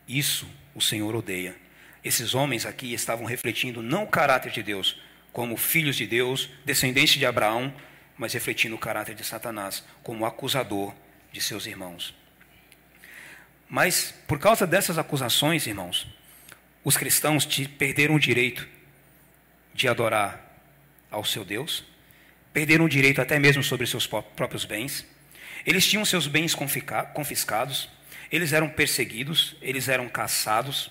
Isso 0.09 0.49
o 0.75 0.81
Senhor 0.81 1.14
odeia. 1.14 1.55
Esses 2.02 2.35
homens 2.35 2.64
aqui 2.64 2.95
estavam 2.95 3.26
refletindo 3.26 3.83
não 3.83 4.05
o 4.05 4.09
caráter 4.09 4.50
de 4.50 4.62
Deus, 4.62 4.99
como 5.35 5.55
filhos 5.57 5.97
de 5.97 6.07
Deus, 6.07 6.49
descendentes 6.64 7.19
de 7.19 7.26
Abraão, 7.26 7.73
mas 8.17 8.33
refletindo 8.33 8.75
o 8.75 8.78
caráter 8.78 9.14
de 9.14 9.23
Satanás, 9.23 9.85
como 10.02 10.25
acusador 10.25 10.95
de 11.31 11.43
seus 11.43 11.67
irmãos. 11.67 12.14
Mas, 13.69 14.14
por 14.26 14.38
causa 14.38 14.67
dessas 14.67 14.97
acusações, 14.97 15.67
irmãos, 15.67 16.07
os 16.83 16.97
cristãos 16.97 17.45
perderam 17.78 18.14
o 18.14 18.21
direito 18.21 18.67
de 19.75 19.87
adorar 19.87 20.43
ao 21.11 21.23
seu 21.23 21.45
Deus, 21.45 21.85
perderam 22.50 22.87
o 22.87 22.88
direito 22.88 23.21
até 23.21 23.38
mesmo 23.38 23.62
sobre 23.62 23.87
seus 23.87 24.07
próprios 24.07 24.64
bens. 24.64 25.05
Eles 25.67 25.87
tinham 25.87 26.05
seus 26.07 26.26
bens 26.26 26.55
confiscados, 26.55 27.90
eles 28.31 28.53
eram 28.53 28.69
perseguidos, 28.69 29.57
eles 29.63 29.89
eram 29.89 30.09
caçados, 30.09 30.91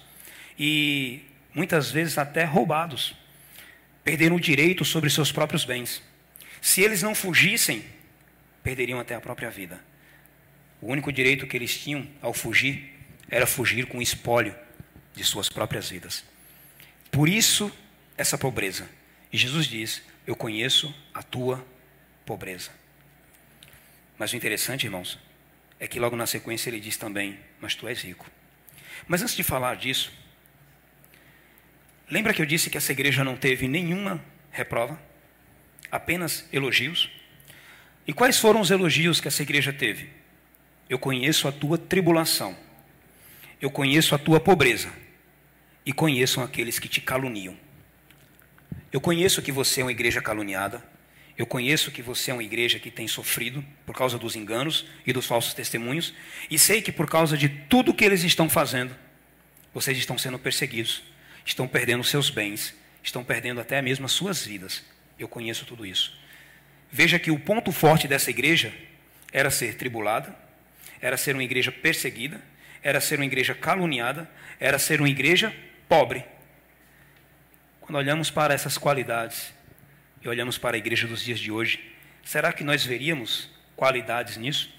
e 0.57 1.21
muitas 1.53 1.91
vezes 1.91 2.17
até 2.17 2.43
roubados, 2.43 3.15
perderam 4.03 4.35
o 4.35 4.39
direito 4.39 4.85
sobre 4.85 5.09
seus 5.09 5.31
próprios 5.31 5.65
bens. 5.65 6.01
Se 6.61 6.81
eles 6.81 7.01
não 7.01 7.13
fugissem, 7.13 7.85
perderiam 8.63 8.99
até 8.99 9.15
a 9.15 9.21
própria 9.21 9.49
vida. 9.49 9.79
O 10.81 10.87
único 10.87 11.11
direito 11.11 11.47
que 11.47 11.57
eles 11.57 11.77
tinham 11.77 12.07
ao 12.21 12.33
fugir 12.33 12.93
era 13.29 13.45
fugir 13.45 13.85
com 13.85 13.97
o 13.97 14.01
espólio 14.01 14.55
de 15.13 15.23
suas 15.23 15.49
próprias 15.49 15.89
vidas. 15.89 16.23
Por 17.11 17.27
isso, 17.27 17.71
essa 18.17 18.37
pobreza. 18.37 18.87
E 19.31 19.37
Jesus 19.37 19.67
diz: 19.67 20.01
Eu 20.25 20.35
conheço 20.35 20.93
a 21.13 21.21
tua 21.23 21.65
pobreza. 22.25 22.71
Mas 24.17 24.33
o 24.33 24.35
interessante, 24.35 24.85
irmãos, 24.85 25.19
é 25.79 25.87
que 25.87 25.99
logo 25.99 26.15
na 26.15 26.25
sequência 26.25 26.69
ele 26.69 26.79
diz 26.79 26.97
também: 26.97 27.39
Mas 27.59 27.75
tu 27.75 27.87
és 27.87 28.01
rico. 28.01 28.29
Mas 29.07 29.21
antes 29.21 29.35
de 29.35 29.43
falar 29.43 29.75
disso, 29.75 30.11
lembra 32.09 32.33
que 32.33 32.41
eu 32.41 32.45
disse 32.45 32.69
que 32.69 32.77
essa 32.77 32.91
igreja 32.91 33.23
não 33.23 33.37
teve 33.37 33.67
nenhuma 33.67 34.23
reprova? 34.51 34.99
Apenas 35.91 36.47
elogios? 36.51 37.09
E 38.07 38.13
quais 38.13 38.39
foram 38.39 38.61
os 38.61 38.71
elogios 38.71 39.21
que 39.21 39.27
essa 39.27 39.43
igreja 39.43 39.71
teve? 39.71 40.09
Eu 40.89 40.97
conheço 40.97 41.47
a 41.47 41.51
tua 41.51 41.77
tribulação, 41.77 42.57
eu 43.61 43.69
conheço 43.69 44.15
a 44.15 44.17
tua 44.17 44.39
pobreza, 44.39 44.91
e 45.85 45.91
conheço 45.91 46.41
aqueles 46.41 46.79
que 46.79 46.87
te 46.87 47.01
caluniam. 47.01 47.57
Eu 48.91 49.01
conheço 49.01 49.41
que 49.41 49.51
você 49.51 49.81
é 49.81 49.83
uma 49.83 49.91
igreja 49.91 50.21
caluniada, 50.21 50.83
eu 51.37 51.45
conheço 51.45 51.91
que 51.91 52.01
você 52.01 52.31
é 52.31 52.33
uma 52.33 52.43
igreja 52.43 52.79
que 52.79 52.89
tem 52.89 53.07
sofrido 53.07 53.63
por 53.85 53.95
causa 53.95 54.17
dos 54.17 54.35
enganos 54.35 54.87
e 55.05 55.13
dos 55.13 55.27
falsos 55.27 55.53
testemunhos, 55.53 56.13
e 56.49 56.57
sei 56.57 56.81
que 56.81 56.91
por 56.91 57.07
causa 57.07 57.37
de 57.37 57.47
tudo 57.47 57.93
que 57.93 58.03
eles 58.03 58.23
estão 58.23 58.49
fazendo, 58.49 58.95
vocês 59.71 59.95
estão 59.97 60.17
sendo 60.17 60.39
perseguidos, 60.39 61.03
estão 61.45 61.67
perdendo 61.67 62.03
seus 62.03 62.31
bens, 62.31 62.73
estão 63.03 63.23
perdendo 63.23 63.61
até 63.61 63.79
mesmo 63.83 64.07
as 64.07 64.11
suas 64.11 64.43
vidas. 64.43 64.83
Eu 65.19 65.27
conheço 65.27 65.63
tudo 65.65 65.85
isso. 65.85 66.17
Veja 66.91 67.19
que 67.19 67.29
o 67.29 67.39
ponto 67.39 67.71
forte 67.71 68.07
dessa 68.07 68.31
igreja 68.31 68.73
era 69.31 69.51
ser 69.51 69.75
tribulada, 69.75 70.35
era 70.99 71.17
ser 71.17 71.35
uma 71.35 71.43
igreja 71.43 71.71
perseguida, 71.71 72.41
era 72.81 72.99
ser 72.99 73.19
uma 73.19 73.25
igreja 73.25 73.53
caluniada, 73.53 74.27
era 74.59 74.79
ser 74.79 74.99
uma 74.99 75.09
igreja 75.09 75.55
pobre. 75.87 76.25
Quando 77.79 77.97
olhamos 77.97 78.31
para 78.31 78.55
essas 78.55 78.77
qualidades 78.77 79.53
e 80.21 80.27
olhamos 80.27 80.57
para 80.57 80.75
a 80.75 80.79
igreja 80.79 81.07
dos 81.07 81.23
dias 81.23 81.39
de 81.39 81.51
hoje, 81.51 81.79
será 82.23 82.51
que 82.51 82.63
nós 82.63 82.83
veríamos 82.83 83.49
qualidades 83.75 84.37
nisso? 84.37 84.69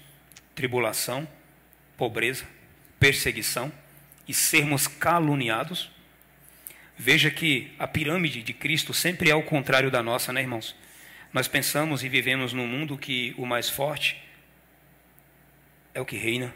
Tribulação, 0.53 1.27
pobreza, 1.97 2.45
perseguição 2.99 3.71
e 4.27 4.33
sermos 4.33 4.87
caluniados? 4.87 5.89
Veja 6.97 7.31
que 7.31 7.71
a 7.79 7.87
pirâmide 7.87 8.43
de 8.43 8.53
Cristo 8.53 8.93
sempre 8.93 9.29
é 9.29 9.35
o 9.35 9.43
contrário 9.43 9.89
da 9.89 10.03
nossa, 10.03 10.33
né, 10.33 10.41
irmãos? 10.41 10.75
Nós 11.31 11.47
pensamos 11.47 12.03
e 12.03 12.09
vivemos 12.09 12.53
num 12.53 12.67
mundo 12.67 12.97
que 12.97 13.33
o 13.37 13.45
mais 13.45 13.69
forte 13.69 14.21
é 15.93 16.01
o 16.01 16.05
que 16.05 16.17
reina, 16.17 16.53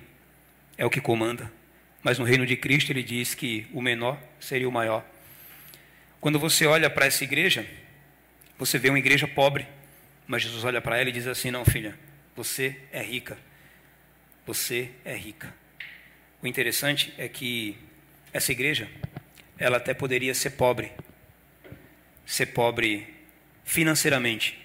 é 0.78 0.86
o 0.86 0.90
que 0.90 1.00
comanda. 1.00 1.52
Mas 2.02 2.20
no 2.20 2.25
reino 2.25 2.46
de 2.46 2.58
Cristo 2.58 2.91
ele 2.91 3.04
diz 3.04 3.34
que 3.34 3.65
o 3.72 3.82
menor 3.82 4.19
seria 4.39 4.67
o 4.67 4.72
maior. 4.72 5.06
Quando 6.19 6.39
você 6.39 6.65
olha 6.65 6.89
para 6.89 7.06
essa 7.06 7.24
igreja, 7.24 7.65
você 8.65 8.80
vê 8.80 8.89
uma 8.89 8.99
igreja 8.99 9.28
pobre, 9.28 9.67
mas 10.26 10.41
Jesus 10.41 10.63
olha 10.63 10.80
para 10.80 10.97
ela 10.97 11.10
e 11.10 11.12
diz 11.12 11.28
assim: 11.28 11.52
Não, 11.52 11.65
filha, 11.65 11.99
você 12.34 12.80
é 12.93 13.04
rica. 13.04 13.38
Você 14.45 14.89
é 15.04 15.15
rica. 15.15 15.54
O 16.41 16.47
interessante 16.47 17.13
é 17.17 17.28
que 17.28 17.78
essa 18.32 18.52
igreja, 18.52 18.89
ela 19.58 19.78
até 19.78 19.93
poderia 19.93 20.34
ser 20.34 20.52
pobre, 20.52 20.91
ser 22.26 22.47
pobre 22.47 23.08
financeiramente, 23.65 24.58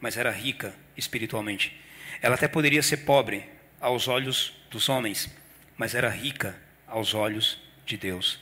mas 0.00 0.16
era 0.16 0.30
rica 0.30 0.74
espiritualmente. 0.96 1.78
Ela 2.22 2.36
até 2.36 2.48
poderia 2.48 2.82
ser 2.82 2.98
pobre 2.98 3.44
aos 3.80 4.08
olhos 4.08 4.54
dos 4.70 4.88
homens, 4.88 5.28
mas 5.76 5.94
era 5.94 6.08
rica 6.08 6.56
aos 6.86 7.12
olhos 7.12 7.58
de 7.84 7.98
Deus. 7.98 8.38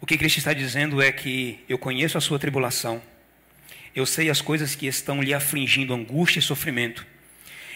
O 0.00 0.06
que 0.06 0.18
Cristo 0.18 0.38
está 0.38 0.52
dizendo 0.52 1.00
é 1.00 1.12
que 1.12 1.64
eu 1.68 1.78
conheço 1.78 2.16
a 2.16 2.20
sua 2.20 2.38
tribulação, 2.38 3.02
eu 3.94 4.06
sei 4.06 4.30
as 4.30 4.40
coisas 4.40 4.74
que 4.74 4.86
estão 4.86 5.22
lhe 5.22 5.34
afligindo, 5.34 5.94
angústia 5.94 6.38
e 6.38 6.42
sofrimento. 6.42 7.06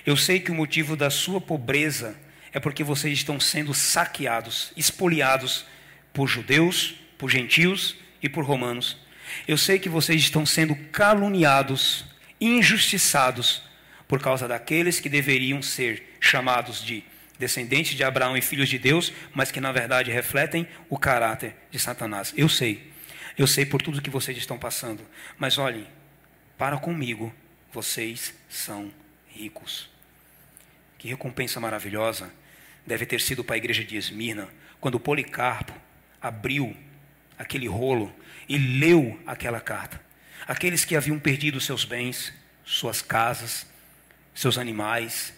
Eu 0.07 0.17
sei 0.17 0.39
que 0.39 0.51
o 0.51 0.55
motivo 0.55 0.97
da 0.97 1.11
sua 1.11 1.41
pobreza 1.41 2.17
é 2.53 2.61
porque 2.61 2.85
vocês 2.85 3.19
estão 3.19 3.41
sendo 3.41 3.75
saqueados, 3.75 4.73
espoliados 4.77 5.65
por 6.13 6.29
judeus, 6.29 6.95
por 7.19 7.31
gentios 7.31 7.97
e 8.23 8.29
por 8.29 8.45
romanos. 8.45 8.97
Eu 9.49 9.59
sei 9.59 9.79
que 9.79 9.89
vocês 9.89 10.21
estão 10.21 10.47
sendo 10.47 10.77
caluniados, 10.93 12.05
injustiçados 12.41 13.63
por 14.07 14.21
causa 14.21 14.47
daqueles 14.47 15.01
que 15.01 15.09
deveriam 15.09 15.63
ser 15.63 16.17
chamados 16.21 16.85
de 16.85 17.03
descendentes 17.39 17.97
de 17.97 18.05
Abraão 18.05 18.37
e 18.37 18.43
filhos 18.43 18.69
de 18.69 18.79
Deus, 18.79 19.13
mas 19.35 19.51
que 19.51 19.61
na 19.61 19.73
verdade 19.73 20.11
refletem 20.11 20.69
o 20.89 20.99
caráter 20.99 21.57
de 21.71 21.79
Satanás. 21.79 22.33
Eu 22.37 22.49
sei, 22.49 22.93
eu 23.37 23.47
sei 23.47 23.67
por 23.67 23.83
tudo 23.83 24.01
que 24.01 24.11
vocês 24.11 24.37
estão 24.39 24.57
passando, 24.57 25.03
mas 25.37 25.59
olhem, 25.59 25.87
para 26.57 26.77
comigo, 26.79 27.33
vocês 27.73 28.35
são 28.49 28.91
ricos. 29.29 29.89
Que 30.99 31.09
recompensa 31.09 31.61
maravilhosa 31.61 32.33
deve 32.87 33.07
ter 33.07 33.21
sido 33.21 33.43
para 33.43 33.57
a 33.57 33.59
igreja 33.59 33.85
de 33.85 33.97
Esmirna, 33.97 34.49
quando 34.81 35.01
Policarpo 35.01 35.75
abriu 36.21 36.77
aquele 37.39 37.67
rolo 37.67 38.15
e 38.49 38.59
leu 38.59 39.21
aquela 39.27 39.61
carta. 39.61 40.01
Aqueles 40.47 40.85
que 40.85 40.97
haviam 40.97 41.19
perdido 41.19 41.61
seus 41.61 41.85
bens, 41.85 42.33
suas 42.65 43.01
casas, 43.01 43.67
seus 44.35 44.59
animais, 44.59 45.33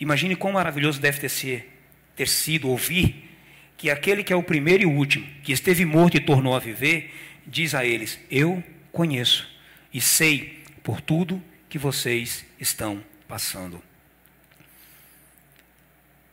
Imagine 0.00 0.34
quão 0.34 0.54
maravilhoso 0.54 0.98
deve 0.98 1.20
ter, 1.20 1.28
ser, 1.28 1.78
ter 2.16 2.26
sido 2.26 2.70
ouvir 2.70 3.28
que 3.76 3.90
aquele 3.90 4.24
que 4.24 4.32
é 4.32 4.36
o 4.36 4.42
primeiro 4.42 4.82
e 4.82 4.86
último, 4.86 5.26
que 5.42 5.52
esteve 5.52 5.84
morto 5.84 6.16
e 6.16 6.20
tornou 6.20 6.56
a 6.56 6.58
viver, 6.58 7.14
diz 7.46 7.74
a 7.74 7.84
eles: 7.84 8.18
Eu 8.30 8.64
conheço 8.90 9.46
e 9.92 10.00
sei 10.00 10.62
por 10.82 11.00
tudo 11.00 11.42
que 11.68 11.78
vocês 11.78 12.44
estão 12.58 13.04
passando. 13.28 13.82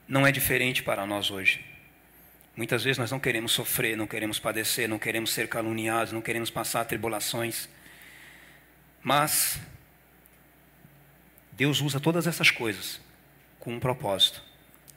Não 0.08 0.26
é 0.26 0.32
diferente 0.32 0.84
para 0.84 1.06
nós 1.06 1.30
hoje. 1.30 1.64
Muitas 2.56 2.84
vezes 2.84 2.98
nós 2.98 3.12
não 3.12 3.20
queremos 3.20 3.52
sofrer, 3.52 3.96
não 3.96 4.08
queremos 4.08 4.40
padecer, 4.40 4.90
não 4.90 4.98
queremos 4.98 5.32
ser 5.32 5.48
caluniados, 5.48 6.12
não 6.12 6.22
queremos 6.22 6.50
passar 6.50 6.86
tribulações. 6.86 7.70
Mas 9.04 9.60
Deus 11.52 11.82
usa 11.82 12.00
todas 12.00 12.26
essas 12.26 12.50
coisas 12.50 13.00
com 13.60 13.76
um 13.76 13.80
propósito 13.80 14.42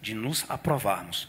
de 0.00 0.14
nos 0.14 0.48
aprovarmos. 0.48 1.28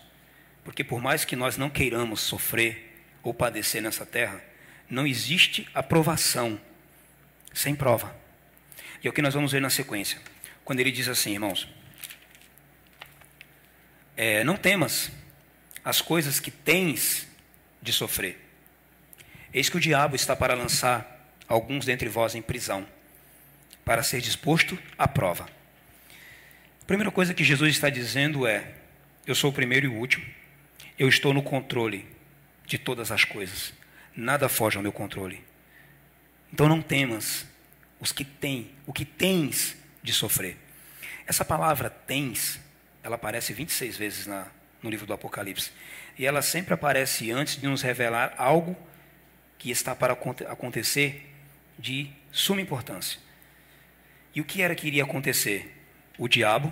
Porque 0.63 0.84
por 0.84 1.02
mais 1.02 1.26
que 1.26 1.36
nós 1.36 1.58
não 1.58 1.70
queiramos 1.70 2.22
sofrer 2.22 3.04
ou 3.24 3.34
padecer 3.34 3.82
nessa 3.82 4.06
terra, 4.06 4.41
não 4.89 5.06
existe 5.08 5.67
aprovação 5.74 6.60
sem 7.54 7.76
prova. 7.76 8.16
E 9.04 9.08
é 9.08 9.10
o 9.10 9.14
que 9.14 9.22
nós 9.22 9.34
vamos 9.34 9.52
ver 9.52 9.62
na 9.62 9.70
sequência. 9.70 10.20
Quando 10.64 10.80
ele 10.80 10.92
diz 10.92 11.08
assim, 11.08 11.34
irmãos: 11.34 11.68
é, 14.16 14.44
Não 14.44 14.56
temas 14.56 15.12
as 15.84 16.02
coisas 16.02 16.40
que 16.40 16.52
tens 16.52 17.28
de 17.82 17.92
sofrer. 17.92 18.40
Eis 19.54 19.70
que 19.70 19.78
o 19.78 19.82
diabo 19.82 20.16
está 20.16 20.36
para 20.36 20.54
lançar 20.54 21.30
alguns 21.48 21.86
dentre 21.86 22.08
vós 22.08 22.36
em 22.36 22.42
prisão, 22.42 22.88
para 23.84 24.04
ser 24.04 24.22
disposto 24.22 24.78
à 24.98 25.08
prova 25.08 25.50
a 26.82 26.86
primeira 26.86 27.12
coisa 27.12 27.34
que 27.34 27.44
Jesus 27.44 27.72
está 27.72 27.90
dizendo 27.90 28.46
é: 28.46 28.74
eu 29.26 29.36
sou 29.36 29.50
o 29.50 29.54
primeiro 29.54 29.86
e 29.86 29.90
o 29.90 29.94
último, 29.94 30.26
eu 30.98 31.08
estou 31.08 31.34
no 31.34 31.44
controle 31.44 32.06
de 32.66 32.78
todas 32.78 33.12
as 33.12 33.24
coisas, 33.24 33.74
nada 34.16 34.50
foge 34.50 34.78
ao 34.78 34.84
meu 34.84 34.92
controle. 34.92 35.42
Então 36.52 36.68
não 36.68 36.82
temas 36.82 37.46
os 38.00 38.12
que 38.12 38.26
têm, 38.26 38.72
o 38.86 38.94
que 38.94 39.06
tens 39.06 39.76
de 40.02 40.12
sofrer. 40.12 40.58
Essa 41.26 41.46
palavra 41.46 41.90
tens, 41.90 42.60
ela 43.04 43.16
aparece 43.16 43.54
26 43.54 43.98
vezes 43.98 44.28
na, 44.28 44.48
no 44.82 44.90
livro 44.90 45.06
do 45.06 45.14
Apocalipse. 45.14 45.72
E 46.18 46.26
ela 46.26 46.42
sempre 46.42 46.74
aparece 46.74 47.32
antes 47.32 47.58
de 47.58 47.68
nos 47.68 47.82
revelar 47.82 48.34
algo 48.38 48.76
que 49.58 49.70
está 49.70 49.96
para 49.96 50.14
acontecer 50.14 51.32
de 51.78 52.12
suma 52.32 52.62
importância. 52.62 53.20
E 54.34 54.42
o 54.42 54.46
que 54.46 54.62
era 54.62 54.76
que 54.76 54.88
iria 54.88 55.04
acontecer? 55.04 55.82
o 56.22 56.28
diabo 56.28 56.72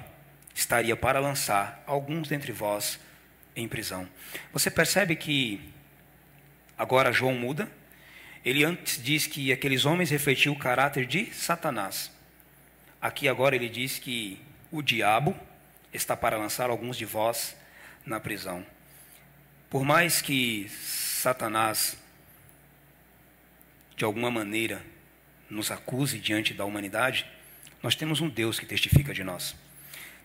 estaria 0.54 0.96
para 0.96 1.20
lançar 1.20 1.84
alguns 1.88 2.28
dentre 2.28 2.52
vós 2.52 3.00
em 3.56 3.68
prisão. 3.68 4.08
Você 4.54 4.70
percebe 4.70 5.16
que 5.16 5.74
agora 6.78 7.12
João 7.12 7.34
muda? 7.34 7.68
Ele 8.44 8.64
antes 8.64 9.02
diz 9.02 9.28
que 9.28 9.52
aqueles 9.52 9.86
homens 9.86 10.10
refletiam 10.10 10.54
o 10.54 10.60
caráter 10.60 11.06
de 11.06 11.34
Satanás. 11.34 12.12
Aqui 13.02 13.28
agora 13.28 13.56
ele 13.56 13.70
diz 13.70 14.00
que 14.00 14.42
o 14.72 14.82
diabo 14.82 15.36
está 15.94 16.16
para 16.16 16.38
lançar 16.38 16.70
alguns 16.70 16.98
de 16.98 17.06
vós 17.06 17.56
na 18.06 18.20
prisão. 18.20 18.66
Por 19.70 19.84
mais 19.84 20.22
que 20.22 20.70
Satanás 20.70 21.98
de 24.00 24.06
alguma 24.06 24.32
maneira, 24.32 24.82
nos 25.50 25.72
acuse 25.72 26.20
diante 26.20 26.54
da 26.54 26.64
humanidade, 26.64 27.26
nós 27.84 27.96
temos 27.96 28.22
um 28.22 28.30
Deus 28.30 28.58
que 28.58 28.66
testifica 28.66 29.14
de 29.14 29.26
nós. 29.26 29.54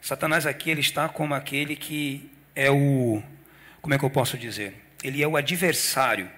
Satanás 0.00 0.46
aqui 0.46 0.70
ele 0.70 0.80
está 0.80 1.08
como 1.08 1.34
aquele 1.34 1.74
que 1.74 2.30
é 2.54 2.70
o 2.70 3.20
como 3.82 3.92
é 3.92 3.98
que 3.98 4.04
eu 4.04 4.10
posso 4.10 4.38
dizer? 4.38 4.74
Ele 5.02 5.20
é 5.20 5.26
o 5.26 5.36
adversário 5.36 6.30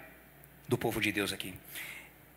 do 0.68 0.76
povo 0.76 1.00
de 1.00 1.12
Deus 1.12 1.32
aqui. 1.32 1.54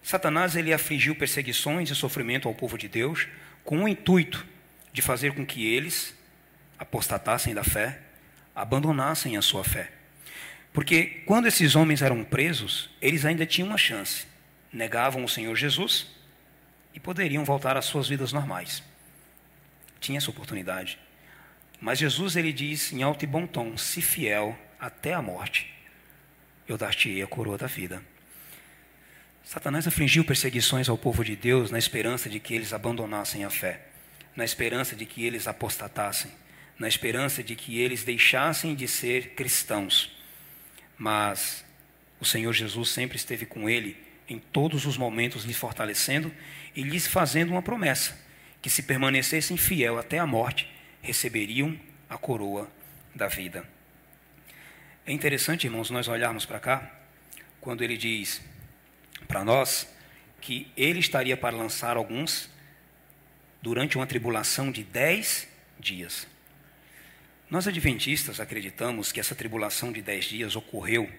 Satanás 0.01 0.55
ele 0.55 0.73
afligiu 0.73 1.15
perseguições 1.15 1.89
e 1.89 1.95
sofrimento 1.95 2.47
ao 2.47 2.55
povo 2.55 2.77
de 2.77 2.87
Deus 2.87 3.27
com 3.63 3.83
o 3.83 3.87
intuito 3.87 4.45
de 4.91 5.01
fazer 5.01 5.33
com 5.33 5.45
que 5.45 5.67
eles 5.67 6.15
apostatassem 6.77 7.53
da 7.53 7.63
fé, 7.63 7.99
abandonassem 8.55 9.37
a 9.37 9.41
sua 9.41 9.63
fé. 9.63 9.91
Porque 10.73 11.23
quando 11.25 11.47
esses 11.47 11.75
homens 11.75 12.01
eram 12.01 12.23
presos, 12.23 12.89
eles 13.01 13.25
ainda 13.25 13.45
tinham 13.45 13.67
uma 13.67 13.77
chance. 13.77 14.25
Negavam 14.71 15.23
o 15.23 15.29
Senhor 15.29 15.55
Jesus 15.55 16.07
e 16.93 16.99
poderiam 16.99 17.43
voltar 17.43 17.75
às 17.75 17.85
suas 17.85 18.07
vidas 18.07 18.31
normais. 18.31 18.83
Tinha 19.99 20.17
essa 20.17 20.29
oportunidade. 20.29 20.97
Mas 21.81 21.99
Jesus 21.99 22.35
ele 22.35 22.53
diz 22.53 22.91
em 22.91 23.03
alto 23.03 23.23
e 23.23 23.27
bom 23.27 23.45
tom: 23.47 23.77
"Se 23.77 24.01
fiel 24.01 24.57
até 24.79 25.13
a 25.13 25.21
morte, 25.21 25.73
eu 26.67 26.77
dar-te-ei 26.77 27.21
a 27.21 27.27
coroa 27.27 27.57
da 27.57 27.67
vida." 27.67 28.01
Satanás 29.49 29.87
afligiu 29.87 30.23
perseguições 30.23 30.89
ao 30.89 30.95
povo 30.95 31.25
de 31.25 31.35
Deus 31.35 31.71
na 31.71 31.79
esperança 31.79 32.29
de 32.29 32.39
que 32.39 32.53
eles 32.53 32.71
abandonassem 32.71 33.43
a 33.43 33.49
fé, 33.49 33.81
na 34.35 34.45
esperança 34.45 34.95
de 34.95 35.07
que 35.07 35.25
eles 35.25 35.47
apostatassem, 35.47 36.29
na 36.77 36.87
esperança 36.87 37.41
de 37.41 37.55
que 37.55 37.79
eles 37.79 38.03
deixassem 38.03 38.75
de 38.75 38.87
ser 38.87 39.29
cristãos. 39.29 40.15
Mas 40.95 41.65
o 42.19 42.25
Senhor 42.25 42.53
Jesus 42.53 42.89
sempre 42.89 43.17
esteve 43.17 43.47
com 43.47 43.67
ele 43.67 43.97
em 44.29 44.37
todos 44.37 44.85
os 44.85 44.97
momentos, 44.97 45.45
lhes 45.45 45.57
fortalecendo 45.57 46.31
e 46.75 46.83
lhes 46.83 47.07
fazendo 47.07 47.49
uma 47.49 47.63
promessa: 47.63 48.15
que 48.61 48.69
se 48.69 48.83
permanecessem 48.83 49.57
fiel 49.57 49.97
até 49.97 50.19
a 50.19 50.27
morte, 50.27 50.71
receberiam 51.01 51.75
a 52.07 52.19
coroa 52.19 52.69
da 53.15 53.27
vida. 53.27 53.67
É 55.07 55.11
interessante, 55.11 55.65
irmãos, 55.65 55.89
nós 55.89 56.07
olharmos 56.07 56.45
para 56.45 56.59
cá, 56.59 56.99
quando 57.59 57.83
ele 57.83 57.97
diz: 57.97 58.47
para 59.27 59.43
nós 59.43 59.87
que 60.41 60.71
ele 60.75 60.99
estaria 60.99 61.35
para 61.35 61.55
lançar 61.55 61.97
alguns 61.97 62.49
durante 63.61 63.97
uma 63.97 64.07
tribulação 64.07 64.71
de 64.71 64.83
dez 64.83 65.47
dias. 65.79 66.27
Nós 67.49 67.67
adventistas 67.67 68.39
acreditamos 68.39 69.11
que 69.11 69.19
essa 69.19 69.35
tribulação 69.35 69.91
de 69.91 70.01
dez 70.01 70.25
dias 70.25 70.55
ocorreu 70.55 71.09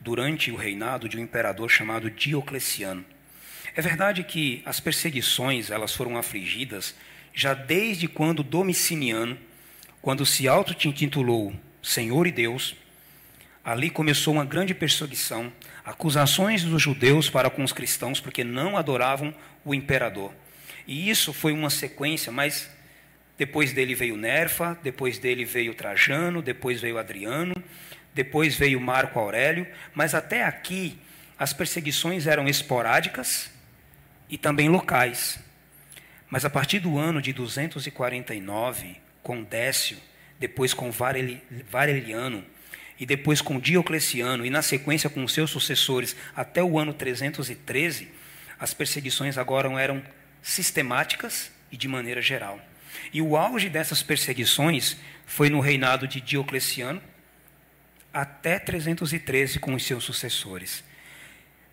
durante 0.00 0.50
o 0.50 0.56
reinado 0.56 1.08
de 1.08 1.16
um 1.16 1.20
imperador 1.20 1.70
chamado 1.70 2.10
Diocleciano. 2.10 3.04
É 3.74 3.80
verdade 3.80 4.24
que 4.24 4.62
as 4.64 4.80
perseguições 4.80 5.70
elas 5.70 5.94
foram 5.94 6.16
afligidas 6.16 6.94
já 7.32 7.54
desde 7.54 8.08
quando 8.08 8.42
Domiciliano, 8.42 9.38
quando 10.02 10.26
se 10.26 10.48
auto-intitulou 10.48 11.54
Senhor 11.82 12.26
e 12.26 12.32
Deus, 12.32 12.74
ali 13.70 13.88
começou 13.88 14.34
uma 14.34 14.44
grande 14.44 14.74
perseguição 14.74 15.52
acusações 15.84 16.64
dos 16.64 16.82
judeus 16.82 17.30
para 17.30 17.48
com 17.48 17.62
os 17.62 17.72
cristãos 17.72 18.18
porque 18.20 18.42
não 18.42 18.76
adoravam 18.76 19.32
o 19.64 19.72
imperador. 19.72 20.32
E 20.88 21.08
isso 21.08 21.32
foi 21.32 21.52
uma 21.52 21.70
sequência, 21.70 22.32
mas 22.32 22.68
depois 23.38 23.72
dele 23.72 23.94
veio 23.94 24.16
Nerfa, 24.16 24.76
depois 24.82 25.18
dele 25.18 25.44
veio 25.44 25.72
Trajano, 25.72 26.42
depois 26.42 26.80
veio 26.80 26.98
Adriano, 26.98 27.54
depois 28.12 28.56
veio 28.56 28.80
Marco 28.80 29.20
Aurélio, 29.20 29.64
mas 29.94 30.16
até 30.16 30.42
aqui 30.42 30.98
as 31.38 31.52
perseguições 31.52 32.26
eram 32.26 32.48
esporádicas 32.48 33.52
e 34.28 34.36
também 34.36 34.68
locais. 34.68 35.38
Mas 36.28 36.44
a 36.44 36.50
partir 36.50 36.80
do 36.80 36.98
ano 36.98 37.22
de 37.22 37.32
249, 37.32 38.96
com 39.22 39.44
Décio, 39.44 39.96
depois 40.40 40.74
com 40.74 40.90
Valeriano, 40.90 42.44
e 43.00 43.06
depois 43.06 43.40
com 43.40 43.58
Diocleciano, 43.58 44.44
e 44.44 44.50
na 44.50 44.60
sequência 44.60 45.08
com 45.08 45.26
seus 45.26 45.50
sucessores 45.50 46.14
até 46.36 46.62
o 46.62 46.78
ano 46.78 46.92
313, 46.92 48.08
as 48.58 48.74
perseguições 48.74 49.38
agora 49.38 49.68
eram 49.80 50.02
sistemáticas 50.42 51.50
e 51.72 51.78
de 51.78 51.88
maneira 51.88 52.20
geral. 52.20 52.60
E 53.10 53.22
o 53.22 53.38
auge 53.38 53.70
dessas 53.70 54.02
perseguições 54.02 54.98
foi 55.24 55.48
no 55.48 55.60
reinado 55.60 56.06
de 56.06 56.20
Diocleciano 56.20 57.00
até 58.12 58.58
313 58.58 59.58
com 59.58 59.72
os 59.72 59.86
seus 59.86 60.04
sucessores. 60.04 60.84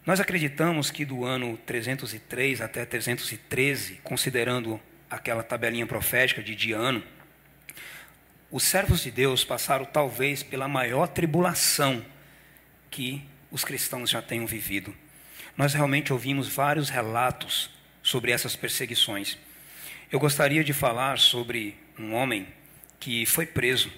Nós 0.06 0.22
acreditamos 0.22 0.90
que 0.90 1.04
do 1.04 1.26
ano 1.26 1.58
303 1.66 2.62
até 2.62 2.86
313, 2.86 4.00
considerando 4.02 4.80
aquela 5.10 5.44
tabelinha 5.44 5.86
profética 5.86 6.42
de 6.42 6.56
Diano, 6.56 7.04
os 8.49 8.63
servos 8.63 9.01
de 9.01 9.12
Deus 9.12 9.43
passaram 9.43 9.86
talvez 9.86 10.41
pela 10.41 10.67
maior 10.67 11.07
tribulação 11.07 12.03
que 12.89 13.23
os 13.51 13.63
cristãos 13.63 14.10
já 14.10 14.21
tenham 14.21 14.47
vivido. 14.47 14.95
Nós 15.55 15.73
realmente 15.73 16.13
ouvimos 16.13 16.47
vários 16.47 16.89
relatos 16.89 17.69
sobre 18.01 18.31
essas 18.31 18.55
perseguições. 18.55 19.38
Eu 20.12 20.19
gostaria 20.19 20.63
de 20.63 20.71
falar 20.71 21.19
sobre 21.19 21.77
um 21.99 22.13
homem 22.13 22.47
que 22.99 23.25
foi 23.25 23.45
preso 23.45 23.91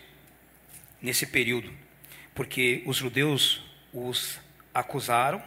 nesse 1.02 1.28
período, 1.28 1.72
porque 2.34 2.82
os 2.86 2.98
judeus 2.98 3.62
os 3.94 4.40
acusaram, 4.74 5.42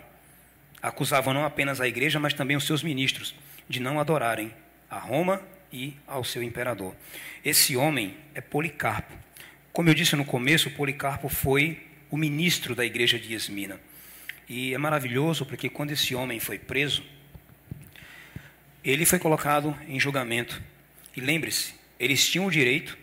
acusavam 0.80 1.34
não 1.34 1.44
apenas 1.44 1.80
a 1.80 1.88
igreja, 1.88 2.20
mas 2.20 2.34
também 2.34 2.56
os 2.56 2.64
seus 2.64 2.82
ministros 2.82 3.34
de 3.68 3.80
não 3.80 3.98
adorarem 3.98 4.54
a 4.88 4.98
Roma 4.98 5.42
e 5.72 5.96
ao 6.06 6.22
seu 6.22 6.42
imperador. 6.42 6.94
Esse 7.44 7.76
homem 7.76 8.16
é 8.34 8.40
Policarpo. 8.40 9.12
Como 9.72 9.88
eu 9.88 9.94
disse 9.94 10.14
no 10.14 10.24
começo, 10.24 10.70
Policarpo 10.70 11.28
foi 11.28 11.86
o 12.10 12.16
ministro 12.16 12.74
da 12.74 12.84
igreja 12.84 13.18
de 13.18 13.32
Esmina. 13.32 13.80
E 14.48 14.74
é 14.74 14.78
maravilhoso 14.78 15.46
porque 15.46 15.70
quando 15.70 15.92
esse 15.92 16.14
homem 16.14 16.38
foi 16.38 16.58
preso, 16.58 17.02
ele 18.84 19.06
foi 19.06 19.18
colocado 19.18 19.76
em 19.88 19.98
julgamento. 19.98 20.62
E 21.16 21.20
lembre-se, 21.20 21.74
eles 21.98 22.28
tinham 22.28 22.46
o 22.46 22.50
direito 22.50 22.98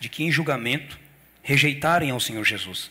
de 0.00 0.08
que 0.08 0.24
em 0.24 0.32
julgamento 0.32 0.98
rejeitarem 1.42 2.10
ao 2.10 2.18
Senhor 2.18 2.44
Jesus. 2.44 2.90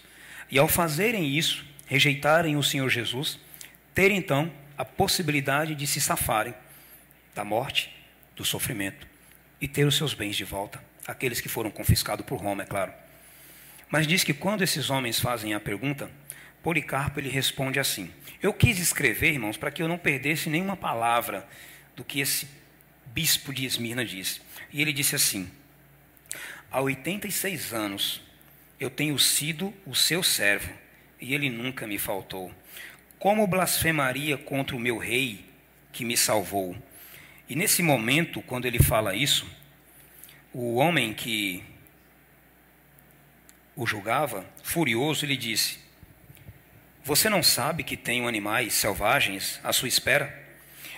E 0.50 0.58
ao 0.58 0.68
fazerem 0.68 1.38
isso, 1.38 1.66
rejeitarem 1.86 2.56
o 2.56 2.64
Senhor 2.64 2.90
Jesus, 2.90 3.40
ter 3.94 4.12
então 4.12 4.52
a 4.78 4.86
possibilidade 4.86 5.76
de 5.76 5.86
se 5.86 6.00
safarem 6.00 6.54
da 7.36 7.44
morte, 7.44 7.94
do 8.36 8.46
sofrimento 8.46 9.17
e 9.60 9.68
ter 9.68 9.86
os 9.86 9.96
seus 9.96 10.14
bens 10.14 10.36
de 10.36 10.44
volta, 10.44 10.84
aqueles 11.06 11.42
que 11.42 11.50
foram 11.50 11.72
confiscados 11.72 12.26
por 12.26 12.40
Roma, 12.40 12.64
é 12.64 12.66
claro. 12.66 12.94
Mas 13.90 14.06
diz 14.06 14.24
que 14.24 14.34
quando 14.34 14.64
esses 14.64 14.90
homens 14.90 15.20
fazem 15.20 15.54
a 15.54 15.60
pergunta, 15.60 16.10
Policarpo 16.62 17.20
ele 17.20 17.30
responde 17.30 17.80
assim: 17.80 18.12
Eu 18.42 18.54
quis 18.54 18.80
escrever, 18.80 19.32
irmãos, 19.32 19.58
para 19.58 19.72
que 19.72 19.82
eu 19.82 19.88
não 19.88 19.98
perdesse 19.98 20.50
nenhuma 20.50 20.76
palavra 20.76 21.48
do 21.96 22.04
que 22.04 22.20
esse 22.20 22.48
bispo 23.08 23.54
de 23.54 23.66
Esmirna 23.66 24.04
disse. 24.04 24.42
E 24.72 24.82
ele 24.82 24.92
disse 24.92 25.16
assim: 25.16 25.50
Há 26.70 26.82
86 26.82 27.74
anos 27.74 28.22
eu 28.80 28.90
tenho 28.90 29.18
sido 29.18 29.74
o 29.86 29.96
seu 29.96 30.22
servo, 30.22 30.72
e 31.20 31.34
ele 31.34 31.50
nunca 31.50 31.88
me 31.88 31.98
faltou. 31.98 32.52
Como 33.18 33.48
blasfemaria 33.48 34.38
contra 34.38 34.76
o 34.76 34.80
meu 34.80 34.98
rei 34.98 35.46
que 35.92 36.06
me 36.06 36.16
salvou? 36.16 36.76
E 37.50 37.56
nesse 37.56 37.82
momento, 37.82 38.42
quando 38.42 38.66
ele 38.66 38.80
fala 38.80 39.16
isso, 39.16 39.48
o 40.54 40.76
homem 40.76 41.14
que 41.14 41.64
o 43.76 43.86
julgava, 43.86 44.46
furioso, 44.64 45.26
lhe 45.26 45.38
disse: 45.38 45.80
Você 47.04 47.30
não 47.30 47.44
sabe 47.44 47.84
que 47.84 47.96
tenho 47.96 48.28
animais 48.28 48.74
selvagens 48.74 49.60
à 49.64 49.72
sua 49.72 49.88
espera? 49.88 50.46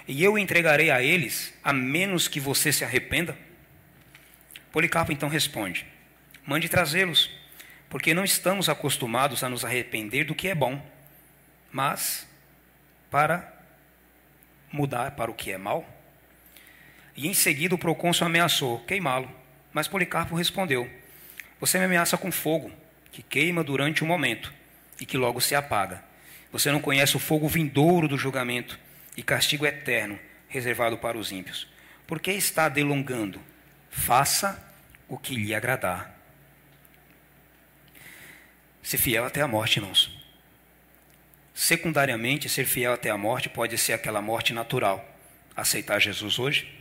E 0.07 0.23
eu 0.23 0.39
entregarei 0.39 0.89
a 0.89 1.03
eles, 1.03 1.53
a 1.63 1.71
menos 1.71 2.27
que 2.27 2.39
você 2.39 2.71
se 2.71 2.83
arrependa? 2.83 3.37
Policarpo 4.71 5.11
então 5.11 5.29
responde: 5.29 5.85
Mande 6.45 6.69
trazê-los, 6.69 7.29
porque 7.89 8.13
não 8.13 8.23
estamos 8.23 8.69
acostumados 8.69 9.43
a 9.43 9.49
nos 9.49 9.65
arrepender 9.65 10.23
do 10.23 10.33
que 10.33 10.47
é 10.47 10.55
bom, 10.55 10.81
mas 11.71 12.27
para 13.11 13.53
mudar 14.71 15.11
para 15.11 15.29
o 15.29 15.33
que 15.33 15.51
é 15.51 15.57
mal. 15.57 15.98
E 17.19 17.27
em 17.27 17.33
seguida 17.33 17.75
o 17.75 17.77
procônsul 17.77 18.25
ameaçou 18.25 18.79
queimá-lo. 18.85 19.29
Mas 19.73 19.89
Policarpo 19.89 20.37
respondeu: 20.37 20.89
Você 21.59 21.77
me 21.77 21.83
ameaça 21.83 22.17
com 22.17 22.31
fogo, 22.31 22.71
que 23.11 23.21
queima 23.21 23.61
durante 23.61 24.05
um 24.05 24.07
momento 24.07 24.53
e 25.01 25.05
que 25.05 25.17
logo 25.17 25.41
se 25.41 25.53
apaga. 25.53 26.01
Você 26.49 26.71
não 26.71 26.79
conhece 26.79 27.17
o 27.17 27.19
fogo 27.19 27.45
vindouro 27.45 28.07
do 28.07 28.17
julgamento 28.17 28.79
e 29.17 29.21
castigo 29.21 29.65
eterno 29.65 30.17
reservado 30.47 30.97
para 30.97 31.17
os 31.17 31.29
ímpios. 31.29 31.67
Por 32.07 32.21
que 32.21 32.31
está 32.31 32.69
delongando? 32.69 33.41
Faça 33.89 34.57
o 35.05 35.17
que 35.17 35.35
lhe 35.35 35.53
agradar. 35.53 36.17
Se 38.81 38.97
fiel 38.97 39.25
até 39.25 39.41
a 39.41 39.47
morte, 39.47 39.75
irmãos. 39.75 40.09
Secundariamente, 41.53 42.47
ser 42.47 42.63
fiel 42.63 42.93
até 42.93 43.09
a 43.09 43.17
morte 43.17 43.49
pode 43.49 43.77
ser 43.77 43.91
aquela 43.91 44.21
morte 44.21 44.53
natural. 44.53 45.05
Aceitar 45.53 45.99
Jesus 45.99 46.39
hoje, 46.39 46.78